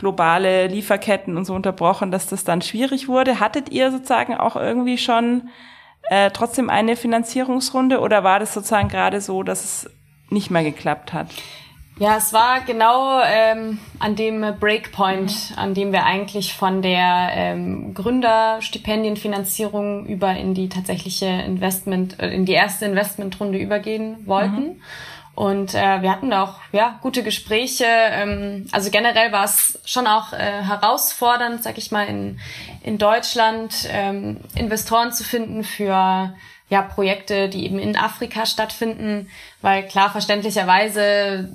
[0.00, 3.38] globale Lieferketten und so unterbrochen, dass das dann schwierig wurde.
[3.38, 5.50] Hattet ihr sozusagen auch irgendwie schon
[6.08, 9.90] äh, trotzdem eine Finanzierungsrunde oder war das sozusagen gerade so, dass es
[10.30, 11.26] nicht mehr geklappt hat?
[11.98, 17.92] Ja, es war genau ähm, an dem Breakpoint, an dem wir eigentlich von der ähm,
[17.92, 24.62] Gründerstipendienfinanzierung über in die tatsächliche Investment, äh, in die erste Investmentrunde übergehen wollten.
[24.62, 24.80] Mhm.
[25.40, 27.86] Und äh, wir hatten da auch ja, gute Gespräche.
[27.86, 32.38] Ähm, also generell war es schon auch äh, herausfordernd, sag ich mal, in,
[32.82, 36.34] in Deutschland ähm, Investoren zu finden für
[36.68, 39.30] ja, Projekte, die eben in Afrika stattfinden,
[39.62, 41.48] weil klar verständlicherweise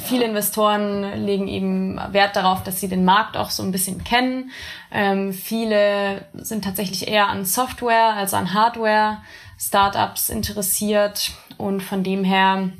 [0.00, 4.50] viele Investoren legen eben Wert darauf, dass sie den Markt auch so ein bisschen kennen.
[4.90, 9.18] Ähm, viele sind tatsächlich eher an Software als an Hardware,
[9.56, 12.70] Startups interessiert und von dem her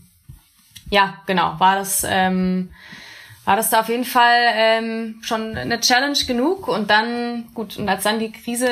[0.91, 2.71] ja, genau, war das, ähm,
[3.45, 6.67] war das da auf jeden Fall ähm, schon eine Challenge genug.
[6.67, 8.69] Und dann, gut, und als dann die Krise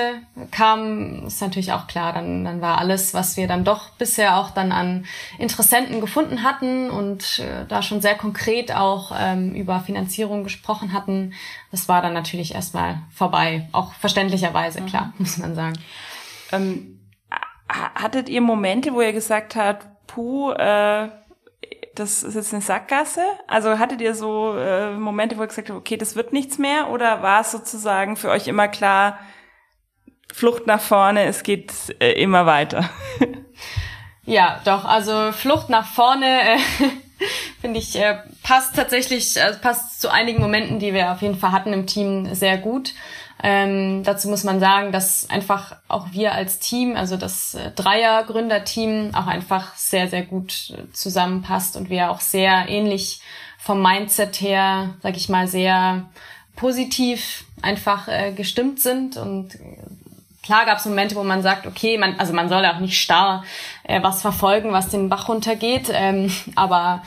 [0.50, 4.50] kam, ist natürlich auch klar, dann, dann war alles, was wir dann doch bisher auch
[4.50, 5.04] dann an
[5.38, 11.34] Interessenten gefunden hatten und äh, da schon sehr konkret auch ähm, über Finanzierung gesprochen hatten,
[11.70, 13.68] das war dann natürlich erstmal vorbei.
[13.72, 14.86] Auch verständlicherweise, mhm.
[14.86, 15.78] klar, muss man sagen.
[16.50, 16.98] Ähm,
[17.68, 21.08] hattet ihr Momente, wo ihr gesagt habt, puh, äh
[21.94, 23.22] das ist jetzt eine Sackgasse?
[23.46, 26.90] Also hattet ihr so äh, Momente, wo ihr gesagt habt, okay, das wird nichts mehr?
[26.90, 29.18] Oder war es sozusagen für euch immer klar,
[30.32, 32.88] Flucht nach vorne, es geht äh, immer weiter?
[34.24, 36.58] ja, doch, also Flucht nach vorne, äh,
[37.60, 41.52] finde ich, äh, passt tatsächlich, äh, passt zu einigen Momenten, die wir auf jeden Fall
[41.52, 42.94] hatten im Team, sehr gut.
[43.42, 49.14] Ähm, dazu muss man sagen, dass einfach auch wir als Team, also das äh, Dreier-Gründerteam,
[49.14, 53.20] auch einfach sehr, sehr gut äh, zusammenpasst und wir auch sehr ähnlich
[53.58, 56.08] vom Mindset her, sag ich mal, sehr
[56.54, 59.16] positiv einfach äh, gestimmt sind.
[59.16, 59.58] Und äh,
[60.42, 63.44] Klar gab es Momente, wo man sagt, okay, man, also man soll auch nicht starr
[63.84, 67.02] äh, was verfolgen, was den Bach runtergeht, ähm, aber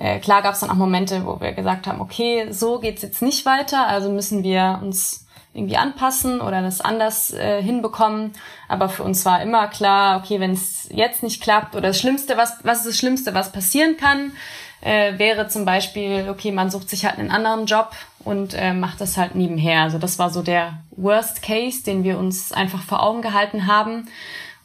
[0.00, 3.20] äh, klar gab es dann auch Momente, wo wir gesagt haben, okay, so geht's jetzt
[3.20, 8.32] nicht weiter, also müssen wir uns irgendwie anpassen oder das anders äh, hinbekommen.
[8.66, 12.36] Aber für uns war immer klar, okay, wenn es jetzt nicht klappt oder das Schlimmste,
[12.38, 14.32] was, was ist das Schlimmste, was passieren kann,
[14.80, 17.90] äh, wäre zum Beispiel, okay, man sucht sich halt einen anderen Job
[18.24, 19.82] und äh, macht das halt nebenher.
[19.82, 24.08] Also das war so der Worst Case, den wir uns einfach vor Augen gehalten haben.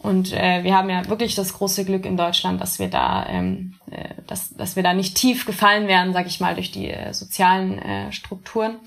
[0.06, 3.74] Und äh, wir haben ja wirklich das große Glück in Deutschland, dass wir da, ähm,
[3.90, 7.12] äh, dass, dass wir da nicht tief gefallen werden, sag ich mal, durch die äh,
[7.12, 8.78] sozialen äh, Strukturen.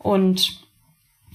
[0.00, 0.58] Und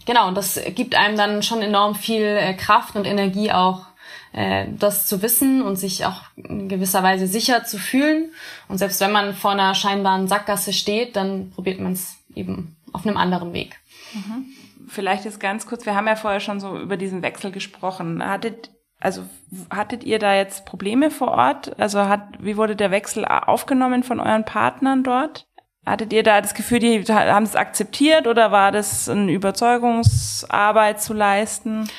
[0.05, 3.85] genau, und das gibt einem dann schon enorm viel äh, Kraft und Energie auch,
[4.33, 8.33] äh, das zu wissen und sich auch in gewisser Weise sicher zu fühlen.
[8.67, 13.07] Und selbst wenn man vor einer scheinbaren Sackgasse steht, dann probiert man es eben auf
[13.07, 13.79] einem anderen Weg.
[14.13, 14.47] Mhm.
[14.89, 18.21] Vielleicht ist ganz kurz, wir haben ja vorher schon so über diesen Wechsel gesprochen.
[18.21, 19.23] Hattet, also
[19.69, 21.77] hattet ihr da jetzt Probleme vor Ort?
[21.79, 25.47] Also hat, wie wurde der Wechsel aufgenommen von euren Partnern dort?
[25.85, 31.13] Hattet ihr da das Gefühl, die haben es akzeptiert oder war das eine Überzeugungsarbeit zu
[31.13, 31.89] leisten?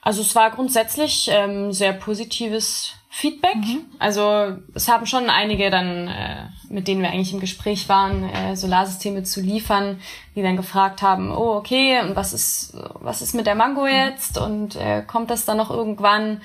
[0.00, 3.56] Also es war grundsätzlich ähm, sehr positives Feedback.
[3.56, 3.86] Mhm.
[3.98, 8.54] Also es haben schon einige dann, äh, mit denen wir eigentlich im Gespräch waren, äh,
[8.54, 9.98] Solarsysteme zu liefern,
[10.36, 13.88] die dann gefragt haben, oh okay, und was ist was ist mit der Mango mhm.
[13.88, 16.42] jetzt und äh, kommt das dann noch irgendwann?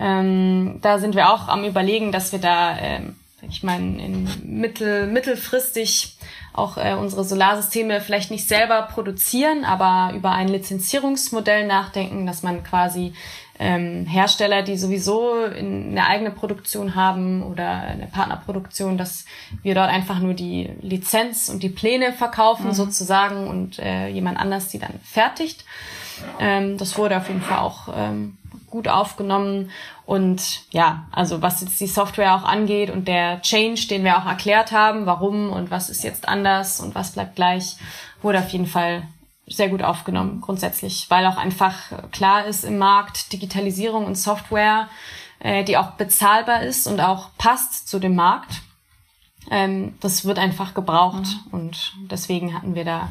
[0.00, 3.00] Ähm, da sind wir auch am überlegen, dass wir da äh,
[3.48, 6.16] ich meine, in mittel, mittelfristig
[6.52, 12.64] auch äh, unsere Solarsysteme vielleicht nicht selber produzieren, aber über ein Lizenzierungsmodell nachdenken, dass man
[12.64, 13.14] quasi
[13.58, 19.24] ähm, Hersteller, die sowieso eine eigene Produktion haben oder eine Partnerproduktion, dass
[19.62, 22.72] wir dort einfach nur die Lizenz und die Pläne verkaufen mhm.
[22.72, 25.64] sozusagen und äh, jemand anders die dann fertigt.
[26.38, 28.38] Ähm, das wurde auf jeden Fall auch ähm,
[28.70, 29.70] gut aufgenommen.
[30.06, 34.26] Und ja, also was jetzt die Software auch angeht und der Change, den wir auch
[34.26, 37.76] erklärt haben, warum und was ist jetzt anders und was bleibt gleich,
[38.22, 39.02] wurde auf jeden Fall
[39.48, 44.88] sehr gut aufgenommen grundsätzlich, weil auch einfach klar ist im Markt Digitalisierung und Software,
[45.40, 48.62] äh, die auch bezahlbar ist und auch passt zu dem Markt.
[49.50, 51.52] Ähm, das wird einfach gebraucht mhm.
[51.52, 53.08] und deswegen hatten wir da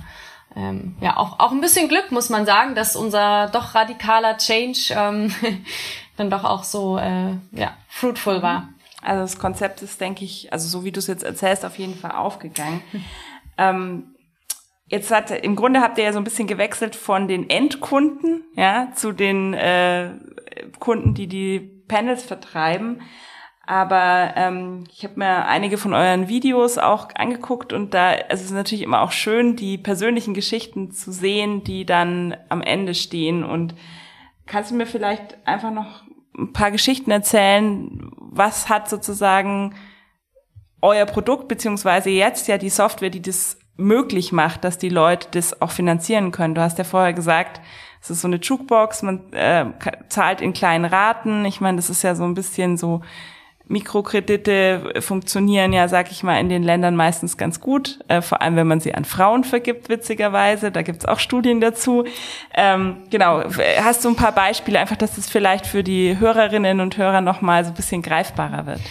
[0.55, 4.93] ähm, ja auch auch ein bisschen Glück, muss man sagen, dass unser doch radikaler Change
[4.95, 5.33] ähm,
[6.17, 8.69] dann doch auch so äh, ja fruitful war.
[9.01, 11.95] Also das Konzept ist, denke ich, also so wie du es jetzt erzählst, auf jeden
[11.95, 12.81] Fall aufgegangen.
[13.57, 14.15] ähm,
[14.87, 18.89] Jetzt hat im Grunde habt ihr ja so ein bisschen gewechselt von den Endkunden ja
[18.95, 20.11] zu den äh,
[20.79, 23.01] Kunden, die die Panels vertreiben.
[23.65, 28.45] Aber ähm, ich habe mir einige von euren Videos auch angeguckt und da also es
[28.45, 33.43] ist natürlich immer auch schön, die persönlichen Geschichten zu sehen, die dann am Ende stehen.
[33.43, 33.75] Und
[34.45, 36.03] kannst du mir vielleicht einfach noch
[36.37, 38.09] ein paar Geschichten erzählen?
[38.15, 39.75] Was hat sozusagen
[40.81, 45.61] euer Produkt beziehungsweise jetzt ja die Software, die das möglich macht, dass die Leute das
[45.61, 46.55] auch finanzieren können.
[46.55, 47.61] Du hast ja vorher gesagt,
[48.01, 49.65] es ist so eine Jukebox, man äh,
[50.09, 51.45] zahlt in kleinen Raten.
[51.45, 53.01] Ich meine, das ist ja so ein bisschen so
[53.69, 58.55] Mikrokredite funktionieren ja, sag ich mal, in den Ländern meistens ganz gut, äh, vor allem
[58.55, 60.71] wenn man sie an Frauen vergibt, witzigerweise.
[60.71, 62.05] Da gibt's auch Studien dazu.
[62.53, 63.43] Ähm, genau,
[63.81, 67.65] hast du ein paar Beispiele, einfach, dass es vielleicht für die Hörerinnen und Hörer nochmal
[67.65, 68.81] so ein bisschen greifbarer wird?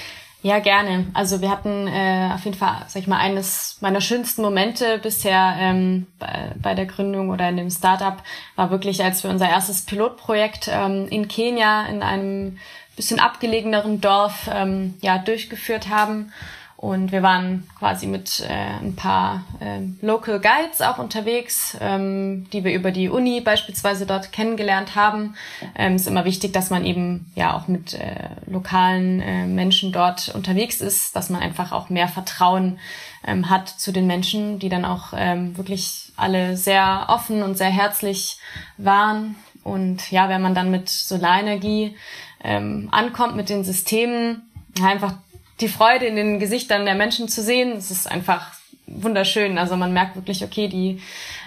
[0.47, 1.07] Ja, gerne.
[1.13, 5.57] Also wir hatten äh, auf jeden Fall, sag ich mal, eines meiner schönsten Momente bisher
[5.59, 8.23] ähm, bei, bei der Gründung oder in dem Startup
[8.55, 12.59] war wirklich, als wir unser erstes Pilotprojekt ähm, in Kenia in einem
[12.95, 16.33] bisschen abgelegeneren Dorf ähm, ja durchgeführt haben
[16.77, 22.65] und wir waren quasi mit äh, ein paar äh, Local Guides auch unterwegs, ähm, die
[22.65, 25.37] wir über die Uni beispielsweise dort kennengelernt haben.
[25.75, 30.29] Ähm, ist immer wichtig, dass man eben ja auch mit äh, lokalen äh, Menschen dort
[30.35, 32.79] unterwegs ist, dass man einfach auch mehr Vertrauen
[33.27, 37.71] ähm, hat zu den Menschen, die dann auch ähm, wirklich alle sehr offen und sehr
[37.71, 38.39] herzlich
[38.77, 39.35] waren.
[39.65, 41.97] Und ja, wenn man dann mit Solarenergie
[42.45, 44.43] ähm, ankommt, mit den Systemen,
[44.83, 45.15] einfach
[45.61, 48.53] die Freude in den Gesichtern der Menschen zu sehen, es ist einfach
[48.87, 49.59] wunderschön.
[49.59, 51.03] Also man merkt wirklich, okay, die,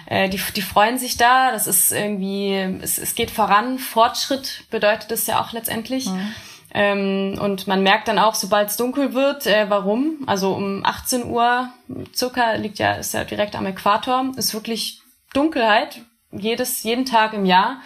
[0.06, 1.52] äh, die, die freuen sich da.
[1.52, 3.78] Das ist irgendwie, es, es geht voran.
[3.78, 6.06] Fortschritt bedeutet es ja auch letztendlich.
[6.06, 6.34] Mhm.
[6.72, 10.24] Ähm, und man merkt dann auch, sobald es dunkel wird, äh, warum.
[10.26, 11.70] Also um 18 Uhr
[12.14, 15.00] circa liegt ja, ist ja direkt am Äquator, ist wirklich
[15.32, 17.80] Dunkelheit jedes, jeden Tag im Jahr.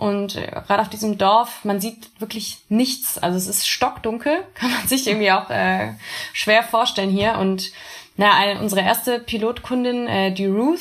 [0.00, 3.18] Und äh, gerade auf diesem Dorf, man sieht wirklich nichts.
[3.18, 5.92] Also es ist stockdunkel, kann man sich irgendwie auch äh,
[6.32, 7.36] schwer vorstellen hier.
[7.36, 7.70] Und
[8.16, 10.80] na, unsere erste Pilotkundin, äh, die Ruth,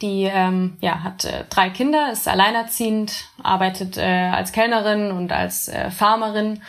[0.00, 5.68] die ähm, ja, hat äh, drei Kinder, ist alleinerziehend, arbeitet äh, als Kellnerin und als
[5.68, 6.62] äh, Farmerin.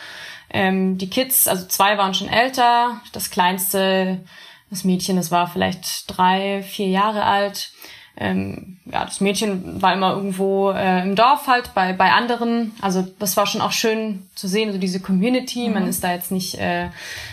[0.50, 3.00] Ähm, die Kids, also zwei waren schon älter.
[3.14, 4.20] Das kleinste,
[4.68, 7.72] das Mädchen, das war vielleicht drei, vier Jahre alt
[8.20, 12.72] ähm, ja, das Mädchen war immer irgendwo äh, im Dorf halt bei, bei anderen.
[12.82, 15.66] Also das war schon auch schön zu sehen, so diese Community.
[15.66, 15.74] Mhm.
[15.74, 16.90] Man ist da jetzt nicht, äh,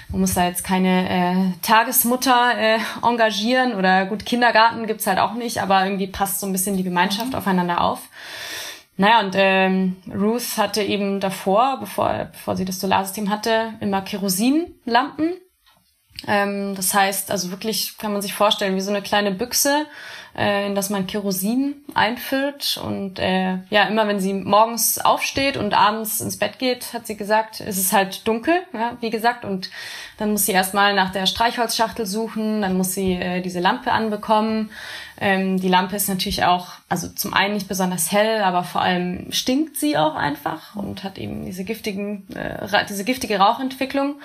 [0.10, 5.34] man muss da jetzt keine äh, Tagesmutter äh, engagieren oder gut, Kindergarten gibt's halt auch
[5.34, 7.36] nicht, aber irgendwie passt so ein bisschen die Gemeinschaft mhm.
[7.36, 8.04] aufeinander auf.
[8.96, 15.34] Naja, und ähm, Ruth hatte eben davor, bevor, bevor sie das Solarsystem hatte, immer Kerosinlampen.
[16.26, 19.86] Ähm, das heißt, also wirklich kann man sich vorstellen, wie so eine kleine Büchse
[20.38, 22.80] äh, in das man Kerosin einfüllt.
[22.84, 27.18] Und äh, ja, immer wenn sie morgens aufsteht und abends ins Bett geht, hat sie
[27.18, 29.44] gesagt, ist es halt dunkel, ja, wie gesagt.
[29.44, 29.70] Und
[30.18, 34.70] dann muss sie erstmal nach der Streichholzschachtel suchen, dann muss sie äh, diese Lampe anbekommen.
[35.20, 39.32] Ähm, die Lampe ist natürlich auch, also zum einen nicht besonders hell, aber vor allem
[39.32, 44.16] stinkt sie auch einfach und hat eben diese giftigen, äh, diese giftige Rauchentwicklung.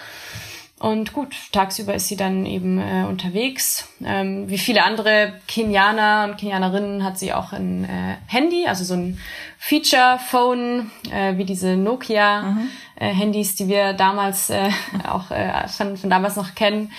[0.82, 3.88] Und gut, tagsüber ist sie dann eben äh, unterwegs.
[4.04, 8.94] Ähm, wie viele andere Kenianer und Kenianerinnen hat sie auch ein äh, Handy, also so
[8.94, 9.16] ein
[9.58, 13.54] Feature-Phone, äh, wie diese Nokia-Handys, mhm.
[13.54, 14.70] äh, die wir damals äh,
[15.08, 16.90] auch äh, von, von damals noch kennen.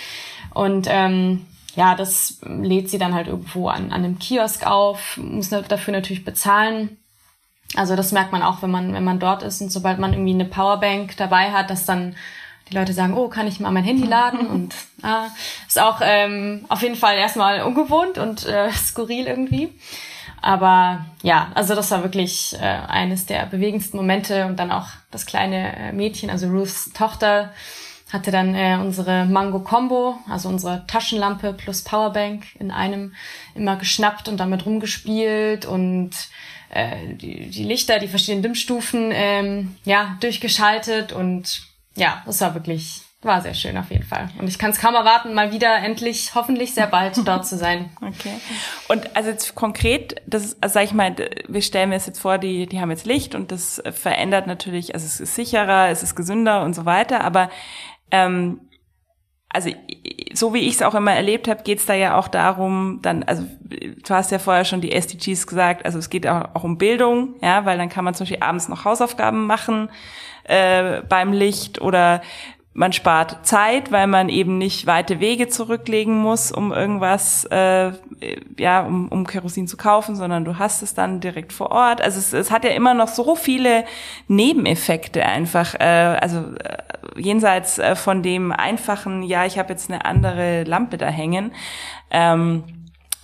[0.54, 5.50] Und ähm, ja, das lädt sie dann halt irgendwo an, an einem Kiosk auf, muss
[5.50, 6.98] dafür natürlich bezahlen.
[7.76, 10.36] Also das merkt man auch, wenn man, wenn man dort ist und sobald man irgendwie
[10.36, 12.16] eine Powerbank dabei hat, dass dann
[12.74, 14.48] die Leute sagen, oh, kann ich mal mein Handy laden?
[14.48, 15.28] Und ah,
[15.68, 19.70] ist auch ähm, auf jeden Fall erstmal ungewohnt und äh, skurril irgendwie.
[20.42, 25.26] Aber ja, also das war wirklich äh, eines der bewegendsten Momente und dann auch das
[25.26, 27.54] kleine äh, Mädchen, also Ruths Tochter,
[28.12, 33.14] hatte dann äh, unsere Mango Combo, also unsere Taschenlampe plus Powerbank in einem
[33.56, 36.12] immer geschnappt und damit rumgespielt und
[36.70, 43.04] äh, die, die Lichter, die verschiedenen Dimmstufen ähm, ja, durchgeschaltet und ja, das war wirklich
[43.24, 44.30] war sehr schön auf jeden Fall.
[44.40, 47.90] Und ich kann es kaum erwarten, mal wieder endlich, hoffentlich sehr bald dort zu sein.
[48.02, 48.34] Okay.
[48.90, 51.16] Und also jetzt konkret, das also sag ich mal,
[51.48, 54.94] wir stellen mir es jetzt vor, die, die haben jetzt Licht und das verändert natürlich,
[54.94, 57.50] also es ist sicherer, es ist gesünder und so weiter, aber
[58.12, 58.62] ähm,
[59.50, 59.70] also
[60.34, 63.22] so wie ich es auch immer erlebt habe, geht es da ja auch darum, dann,
[63.24, 66.80] also du hast ja vorher schon die SDGs gesagt, also es geht auch, auch um
[66.80, 69.90] Bildung, ja, weil dann kann man zum Beispiel abends noch Hausaufgaben machen
[70.44, 72.22] äh, beim Licht oder
[72.74, 77.92] man spart Zeit, weil man eben nicht weite Wege zurücklegen muss, um irgendwas, äh,
[78.58, 82.02] ja, um, um Kerosin zu kaufen, sondern du hast es dann direkt vor Ort.
[82.02, 83.86] Also es, es hat ja immer noch so viele
[84.28, 90.06] Nebeneffekte einfach, äh, also äh, jenseits äh, von dem einfachen, ja, ich habe jetzt eine
[90.06, 91.52] andere Lampe da hängen.
[92.10, 92.64] Ähm,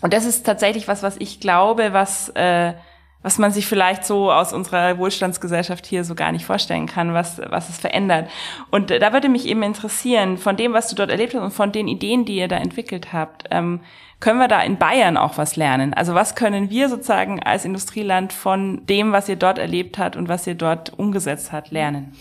[0.01, 2.73] und das ist tatsächlich was, was ich glaube, was äh,
[3.21, 7.41] was man sich vielleicht so aus unserer Wohlstandsgesellschaft hier so gar nicht vorstellen kann, was,
[7.49, 8.29] was es verändert.
[8.71, 11.71] Und da würde mich eben interessieren, von dem, was du dort erlebt hast und von
[11.71, 13.81] den Ideen, die ihr da entwickelt habt, ähm,
[14.19, 15.93] können wir da in Bayern auch was lernen?
[15.93, 20.27] Also was können wir sozusagen als Industrieland von dem, was ihr dort erlebt habt und
[20.27, 22.13] was ihr dort umgesetzt habt, lernen?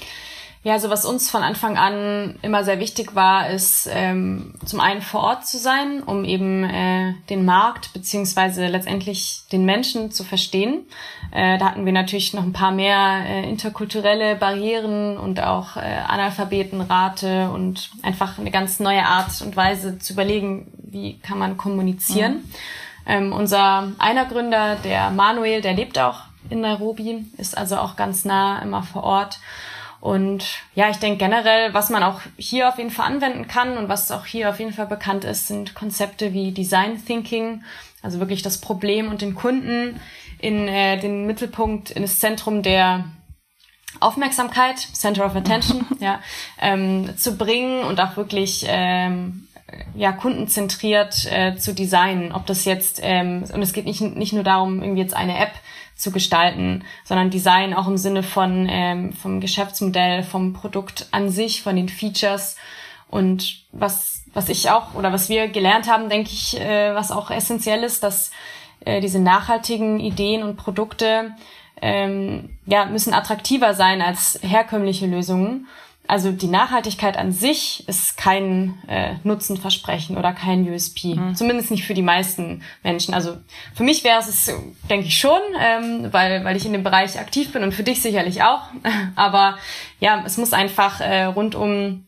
[0.65, 5.03] Ja, also was uns von Anfang an immer sehr wichtig war, ist ähm, zum einen
[5.03, 10.85] vor Ort zu sein, um eben äh, den Markt beziehungsweise letztendlich den Menschen zu verstehen.
[11.31, 15.81] Äh, da hatten wir natürlich noch ein paar mehr äh, interkulturelle Barrieren und auch äh,
[15.81, 22.33] Analphabetenrate und einfach eine ganz neue Art und Weise zu überlegen, wie kann man kommunizieren.
[22.33, 22.53] Mhm.
[23.07, 28.25] Ähm, unser einer Gründer, der Manuel, der lebt auch in Nairobi, ist also auch ganz
[28.25, 29.39] nah immer vor Ort.
[30.01, 30.45] Und
[30.75, 34.11] ja, ich denke generell, was man auch hier auf jeden Fall anwenden kann und was
[34.13, 37.65] auch hier auf jeden Fall bekannt ist, sind Konzepte wie Design Thinking,
[38.03, 40.01] also wirklich das Problem und den Kunden
[40.39, 43.05] in äh, den Mittelpunkt, in das Zentrum der
[43.99, 46.21] Aufmerksamkeit, Center of Attention, ja,
[46.61, 49.49] ähm, zu bringen und auch wirklich ähm,
[49.95, 52.33] ja kundenzentriert äh, zu designen.
[52.33, 55.53] Ob das jetzt ähm, und es geht nicht nicht nur darum, irgendwie jetzt eine App
[55.99, 61.63] zu gestalten, sondern Design auch im Sinne von ähm, vom Geschäftsmodell, vom Produkt an sich,
[61.63, 62.57] von den Features.
[63.11, 67.31] Und was was ich auch oder was wir gelernt haben, denke ich, äh, was auch
[67.31, 68.31] essentiell ist, dass
[68.85, 71.35] äh, diese nachhaltigen Ideen und Produkte
[71.83, 75.67] ähm, ja müssen attraktiver sein als herkömmliche Lösungen
[76.09, 81.15] also die Nachhaltigkeit an sich ist kein äh, Nutzenversprechen oder kein USP.
[81.15, 81.35] Mhm.
[81.35, 83.13] Zumindest nicht für die meisten Menschen.
[83.13, 83.37] Also
[83.75, 84.51] für mich wäre es,
[84.89, 88.01] denke ich schon, ähm, weil, weil ich in dem Bereich aktiv bin und für dich
[88.01, 88.63] sicherlich auch.
[89.17, 89.59] Aber
[90.01, 92.07] ja, es muss einfach äh, rundum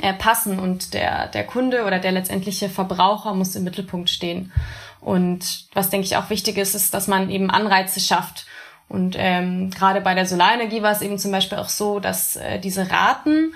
[0.00, 4.52] äh, passen und der, der Kunde oder der letztendliche Verbraucher muss im Mittelpunkt stehen.
[5.00, 8.46] Und was denke ich auch wichtig ist, ist, dass man eben Anreize schafft
[8.88, 12.58] und ähm, gerade bei der Solarenergie war es eben zum Beispiel auch so, dass äh,
[12.58, 13.54] diese Raten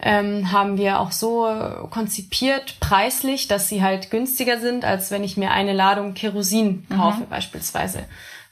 [0.00, 1.48] ähm, haben wir auch so
[1.90, 6.96] konzipiert preislich, dass sie halt günstiger sind, als wenn ich mir eine Ladung Kerosin mhm.
[6.96, 7.28] kaufe mhm.
[7.28, 8.04] beispielsweise.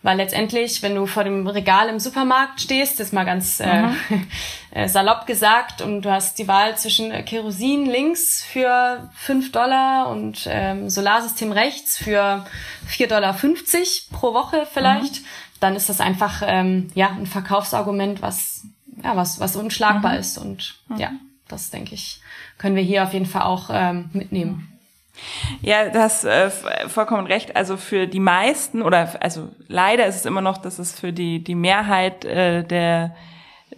[0.03, 3.97] Weil letztendlich, wenn du vor dem Regal im Supermarkt stehst, ist mal ganz äh, mhm.
[4.71, 10.47] äh, salopp gesagt, und du hast die Wahl zwischen Kerosin links für fünf Dollar und
[10.47, 12.45] ähm, Solarsystem rechts für
[12.87, 15.23] vier Dollar fünfzig pro Woche vielleicht.
[15.23, 15.27] Mhm
[15.65, 18.67] dann ist das einfach ähm, ja ein Verkaufsargument, was
[19.03, 20.19] ja was was unschlagbar mhm.
[20.19, 20.97] ist und mhm.
[20.99, 21.11] ja,
[21.49, 22.21] das denke ich
[22.59, 24.69] können wir hier auf jeden Fall auch ähm, mitnehmen.
[25.61, 26.51] Ja, du hast äh,
[26.89, 27.57] vollkommen recht.
[27.57, 31.43] Also für die meisten oder also leider ist es immer noch, dass es für die
[31.43, 33.15] die Mehrheit äh, der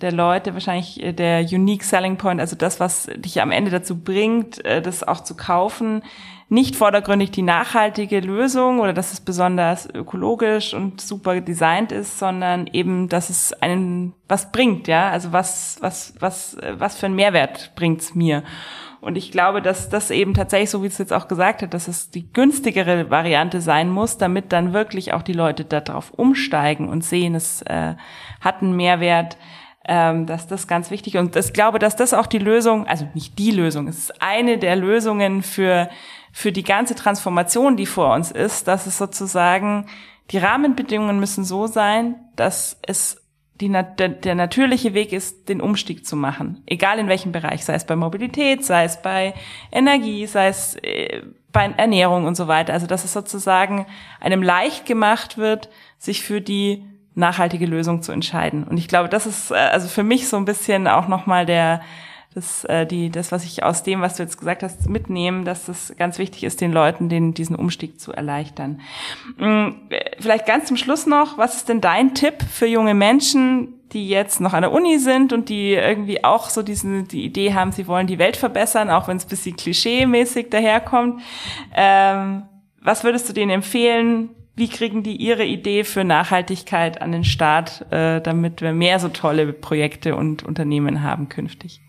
[0.01, 3.99] der Leute wahrscheinlich äh, der Unique Selling Point, also das, was dich am Ende dazu
[3.99, 6.03] bringt, äh, das auch zu kaufen,
[6.49, 12.69] nicht vordergründig die nachhaltige Lösung oder dass es besonders ökologisch und super designt ist, sondern
[12.69, 17.73] eben, dass es einen was bringt, ja, also was was was was für einen Mehrwert
[17.75, 18.45] bringt's mir.
[19.01, 21.87] Und ich glaube, dass das eben tatsächlich, so wie es jetzt auch gesagt hat, dass
[21.87, 27.05] es die günstigere Variante sein muss, damit dann wirklich auch die Leute darauf umsteigen und
[27.05, 27.95] sehen, es äh,
[28.41, 29.37] hat einen Mehrwert,
[29.87, 31.21] ähm, dass das ganz wichtig ist.
[31.21, 34.59] Und ich glaube, dass das auch die Lösung, also nicht die Lösung, es ist eine
[34.59, 35.89] der Lösungen für
[36.37, 39.87] für die ganze Transformation, die vor uns ist, dass es sozusagen,
[40.31, 43.25] die Rahmenbedingungen müssen so sein, dass es
[43.55, 46.63] die, der, der natürliche Weg ist, den Umstieg zu machen.
[46.67, 49.33] Egal in welchem Bereich, sei es bei Mobilität, sei es bei
[49.73, 51.23] Energie, sei es äh,
[51.53, 52.75] bei Ernährung und so weiter.
[52.75, 53.87] Also dass es sozusagen
[54.21, 56.85] einem leicht gemacht wird, sich für die
[57.15, 58.65] nachhaltige Lösung zu entscheiden.
[58.65, 61.81] Und ich glaube, das ist äh, also für mich so ein bisschen auch nochmal der
[62.37, 65.69] das, äh, die, das, was ich aus dem, was du jetzt gesagt hast, mitnehme, dass
[65.69, 68.83] es ganz wichtig ist, den Leuten den, diesen Umstieg zu erleichtern.
[69.39, 69.71] Mm,
[70.21, 74.43] vielleicht ganz zum Schluss noch, was ist denn dein Tipp für junge Menschen, die jetzt
[74.43, 77.87] noch an der Uni sind und die irgendwie auch so diesen, die Idee haben, sie
[77.87, 81.23] wollen die Welt verbessern, auch wenn es ein bisschen klischee-mäßig daherkommt.
[81.75, 82.43] Ähm,
[82.83, 84.29] was würdest du denen empfehlen?
[84.57, 89.09] Wie kriegen die ihre Idee für Nachhaltigkeit an den Start, äh, damit wir mehr so
[89.09, 91.81] tolle Projekte und Unternehmen haben künftig?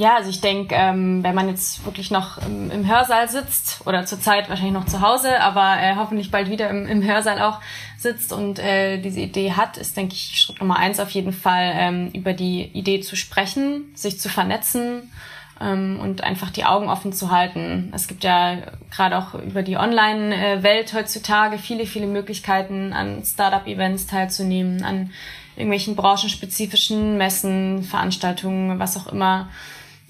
[0.00, 4.06] Ja, also ich denke, ähm, wenn man jetzt wirklich noch im, im, Hörsaal sitzt oder
[4.06, 7.60] zurzeit wahrscheinlich noch zu Hause, aber äh, hoffentlich bald wieder im, im Hörsaal auch
[7.98, 11.74] sitzt und äh, diese Idee hat, ist, denke ich, Schritt Nummer eins auf jeden Fall,
[11.74, 15.12] ähm, über die Idee zu sprechen, sich zu vernetzen
[15.60, 17.92] ähm, und einfach die Augen offen zu halten.
[17.94, 18.56] Es gibt ja
[18.90, 25.10] gerade auch über die Online-Welt heutzutage viele, viele Möglichkeiten, an Startup-Events teilzunehmen, an
[25.56, 29.50] irgendwelchen branchenspezifischen Messen, Veranstaltungen, was auch immer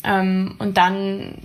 [0.05, 1.39] ähm, und dann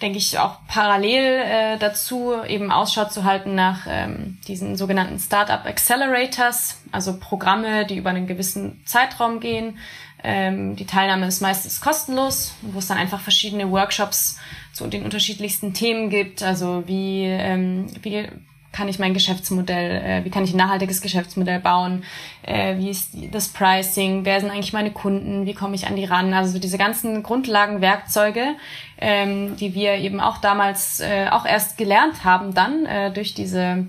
[0.00, 5.64] denke ich auch parallel äh, dazu eben Ausschau zu halten nach ähm, diesen sogenannten Startup
[5.64, 9.78] Accelerators, also Programme, die über einen gewissen Zeitraum gehen.
[10.22, 14.38] Ähm, die Teilnahme ist meistens kostenlos, wo es dann einfach verschiedene Workshops
[14.72, 18.28] zu den unterschiedlichsten Themen gibt, also wie, ähm, wie
[18.72, 22.04] kann ich mein Geschäftsmodell, äh, wie kann ich ein nachhaltiges Geschäftsmodell bauen,
[22.42, 26.04] äh, wie ist das Pricing, wer sind eigentlich meine Kunden, wie komme ich an die
[26.04, 28.54] ran, also so diese ganzen Grundlagenwerkzeuge,
[29.00, 33.86] ähm, die wir eben auch damals äh, auch erst gelernt haben dann äh, durch diese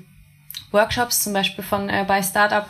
[0.71, 2.65] Workshops zum Beispiel von äh, bei Startup,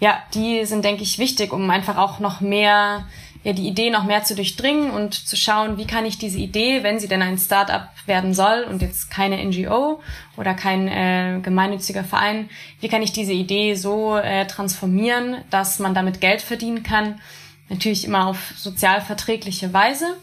[0.00, 3.06] ja, die sind denke ich wichtig, um einfach auch noch mehr
[3.44, 6.82] ja, die Idee noch mehr zu durchdringen und zu schauen, wie kann ich diese Idee,
[6.82, 10.02] wenn sie denn ein Startup werden soll und jetzt keine NGO
[10.36, 12.48] oder kein äh, gemeinnütziger Verein,
[12.80, 17.20] wie kann ich diese Idee so äh, transformieren, dass man damit Geld verdienen kann?
[17.68, 20.16] Natürlich immer auf sozial verträgliche Weise.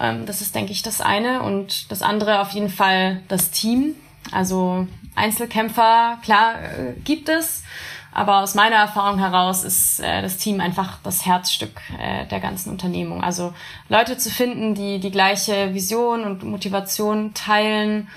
[0.00, 1.42] Ähm, das ist, denke ich, das eine.
[1.42, 3.94] Und das andere auf jeden Fall das Team.
[4.32, 7.64] Also Einzelkämpfer, klar, äh, gibt es.
[8.12, 12.70] Aber aus meiner Erfahrung heraus ist äh, das Team einfach das Herzstück äh, der ganzen
[12.70, 13.22] Unternehmung.
[13.22, 13.54] Also
[13.88, 18.08] Leute zu finden, die die gleiche Vision und Motivation teilen,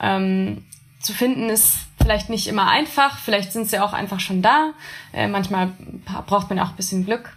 [0.00, 0.64] ähm,
[1.00, 3.18] zu finden ist vielleicht nicht immer einfach.
[3.18, 4.72] Vielleicht sind sie auch einfach schon da.
[5.12, 5.72] Äh, manchmal
[6.26, 7.36] braucht man auch ein bisschen Glück.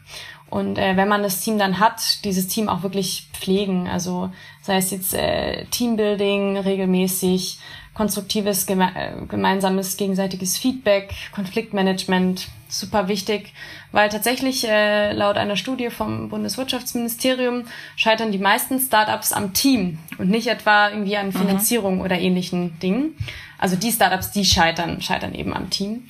[0.49, 3.88] Und äh, wenn man das Team dann hat, dieses Team auch wirklich pflegen.
[3.88, 7.59] Also sei es jetzt äh, Teambuilding regelmäßig,
[7.96, 13.54] konstruktives, geme äh, gemeinsames, gegenseitiges Feedback, Konfliktmanagement, super wichtig,
[13.91, 17.64] weil tatsächlich äh, laut einer Studie vom Bundeswirtschaftsministerium
[17.96, 21.34] scheitern die meisten Startups am Team und nicht etwa irgendwie an mhm.
[21.34, 22.02] Finanzierung mhm.
[22.02, 23.16] oder ähnlichen Dingen.
[23.58, 26.08] Also die Startups, die scheitern, scheitern eben am Team.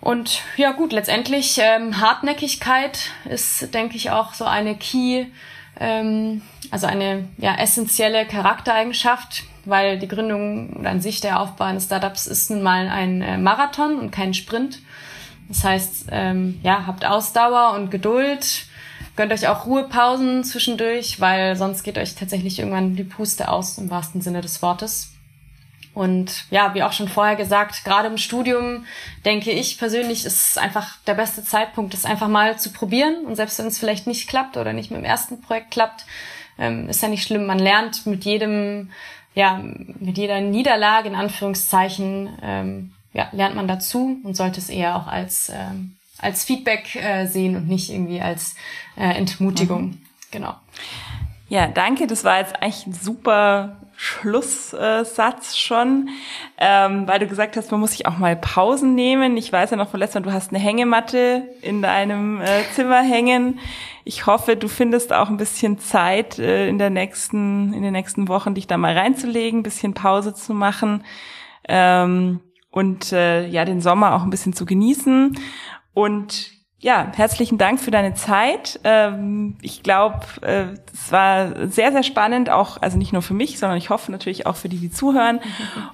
[0.00, 5.26] Und ja gut, letztendlich ähm, Hartnäckigkeit ist, denke ich, auch so eine Key,
[5.78, 6.42] ähm,
[6.72, 12.26] also eine ja, essentielle Charaktereigenschaft, weil die Gründung oder an sich der Aufbau eines Startups
[12.26, 14.80] ist nun mal ein äh, Marathon und kein Sprint.
[15.48, 18.66] Das heißt, ähm, ja, habt Ausdauer und Geduld,
[19.16, 23.90] gönnt euch auch Ruhepausen zwischendurch, weil sonst geht euch tatsächlich irgendwann die Puste aus, im
[23.90, 25.12] wahrsten Sinne des Wortes.
[25.94, 28.86] Und ja, wie auch schon vorher gesagt, gerade im Studium
[29.26, 33.26] denke ich persönlich, ist einfach der beste Zeitpunkt, das einfach mal zu probieren.
[33.26, 36.06] Und selbst wenn es vielleicht nicht klappt oder nicht mit dem ersten Projekt klappt,
[36.58, 37.44] ähm, ist ja nicht schlimm.
[37.44, 38.90] Man lernt mit jedem
[39.34, 39.62] ja,
[39.98, 45.06] mit jeder Niederlage in Anführungszeichen ähm, ja, lernt man dazu und sollte es eher auch
[45.06, 48.54] als, ähm, als Feedback äh, sehen und nicht irgendwie als
[48.96, 49.82] äh, Entmutigung.
[49.82, 50.02] Mhm.
[50.30, 50.54] Genau.
[51.48, 52.06] Ja, danke.
[52.06, 56.08] Das war jetzt eigentlich ein super Schlusssatz schon,
[56.58, 59.36] ähm, weil du gesagt hast, man muss sich auch mal Pausen nehmen.
[59.36, 63.60] Ich weiß ja noch von letztem du hast eine Hängematte in deinem äh, Zimmer hängen.
[64.02, 68.26] Ich hoffe, du findest auch ein bisschen Zeit äh, in der nächsten, in den nächsten
[68.26, 71.04] Wochen, dich da mal reinzulegen, ein bisschen Pause zu machen
[71.68, 72.40] ähm,
[72.72, 75.38] und äh, ja den Sommer auch ein bisschen zu genießen.
[75.94, 76.50] Und
[76.82, 78.80] ja, herzlichen Dank für deine Zeit.
[78.82, 83.60] Ähm, ich glaube, äh, es war sehr, sehr spannend, auch, also nicht nur für mich,
[83.60, 85.38] sondern ich hoffe natürlich auch für die, die zuhören.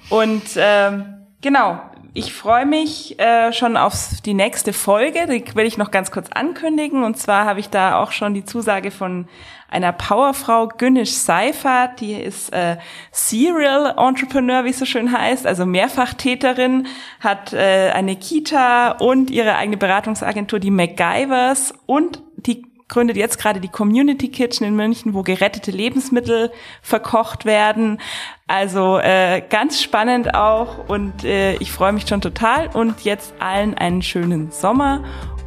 [0.09, 1.05] Und ähm,
[1.41, 1.79] genau,
[2.13, 3.93] ich freue mich äh, schon auf
[4.25, 5.27] die nächste Folge.
[5.27, 7.03] Die will ich noch ganz kurz ankündigen.
[7.03, 9.27] Und zwar habe ich da auch schon die Zusage von
[9.69, 12.77] einer Powerfrau, Günnisch Seifert, die ist äh,
[13.11, 16.87] Serial Entrepreneur, wie es so schön heißt, also Mehrfachtäterin,
[17.19, 23.61] hat äh, eine Kita und ihre eigene Beratungsagentur, die MacGyvers und die gründet jetzt gerade
[23.61, 28.01] die Community Kitchen in München, wo gerettete Lebensmittel verkocht werden.
[28.47, 33.75] Also äh, ganz spannend auch und äh, ich freue mich schon total und jetzt allen
[33.75, 35.03] einen schönen Sommer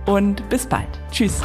[0.07, 0.89] und bis bald.
[1.11, 1.43] Tschüss.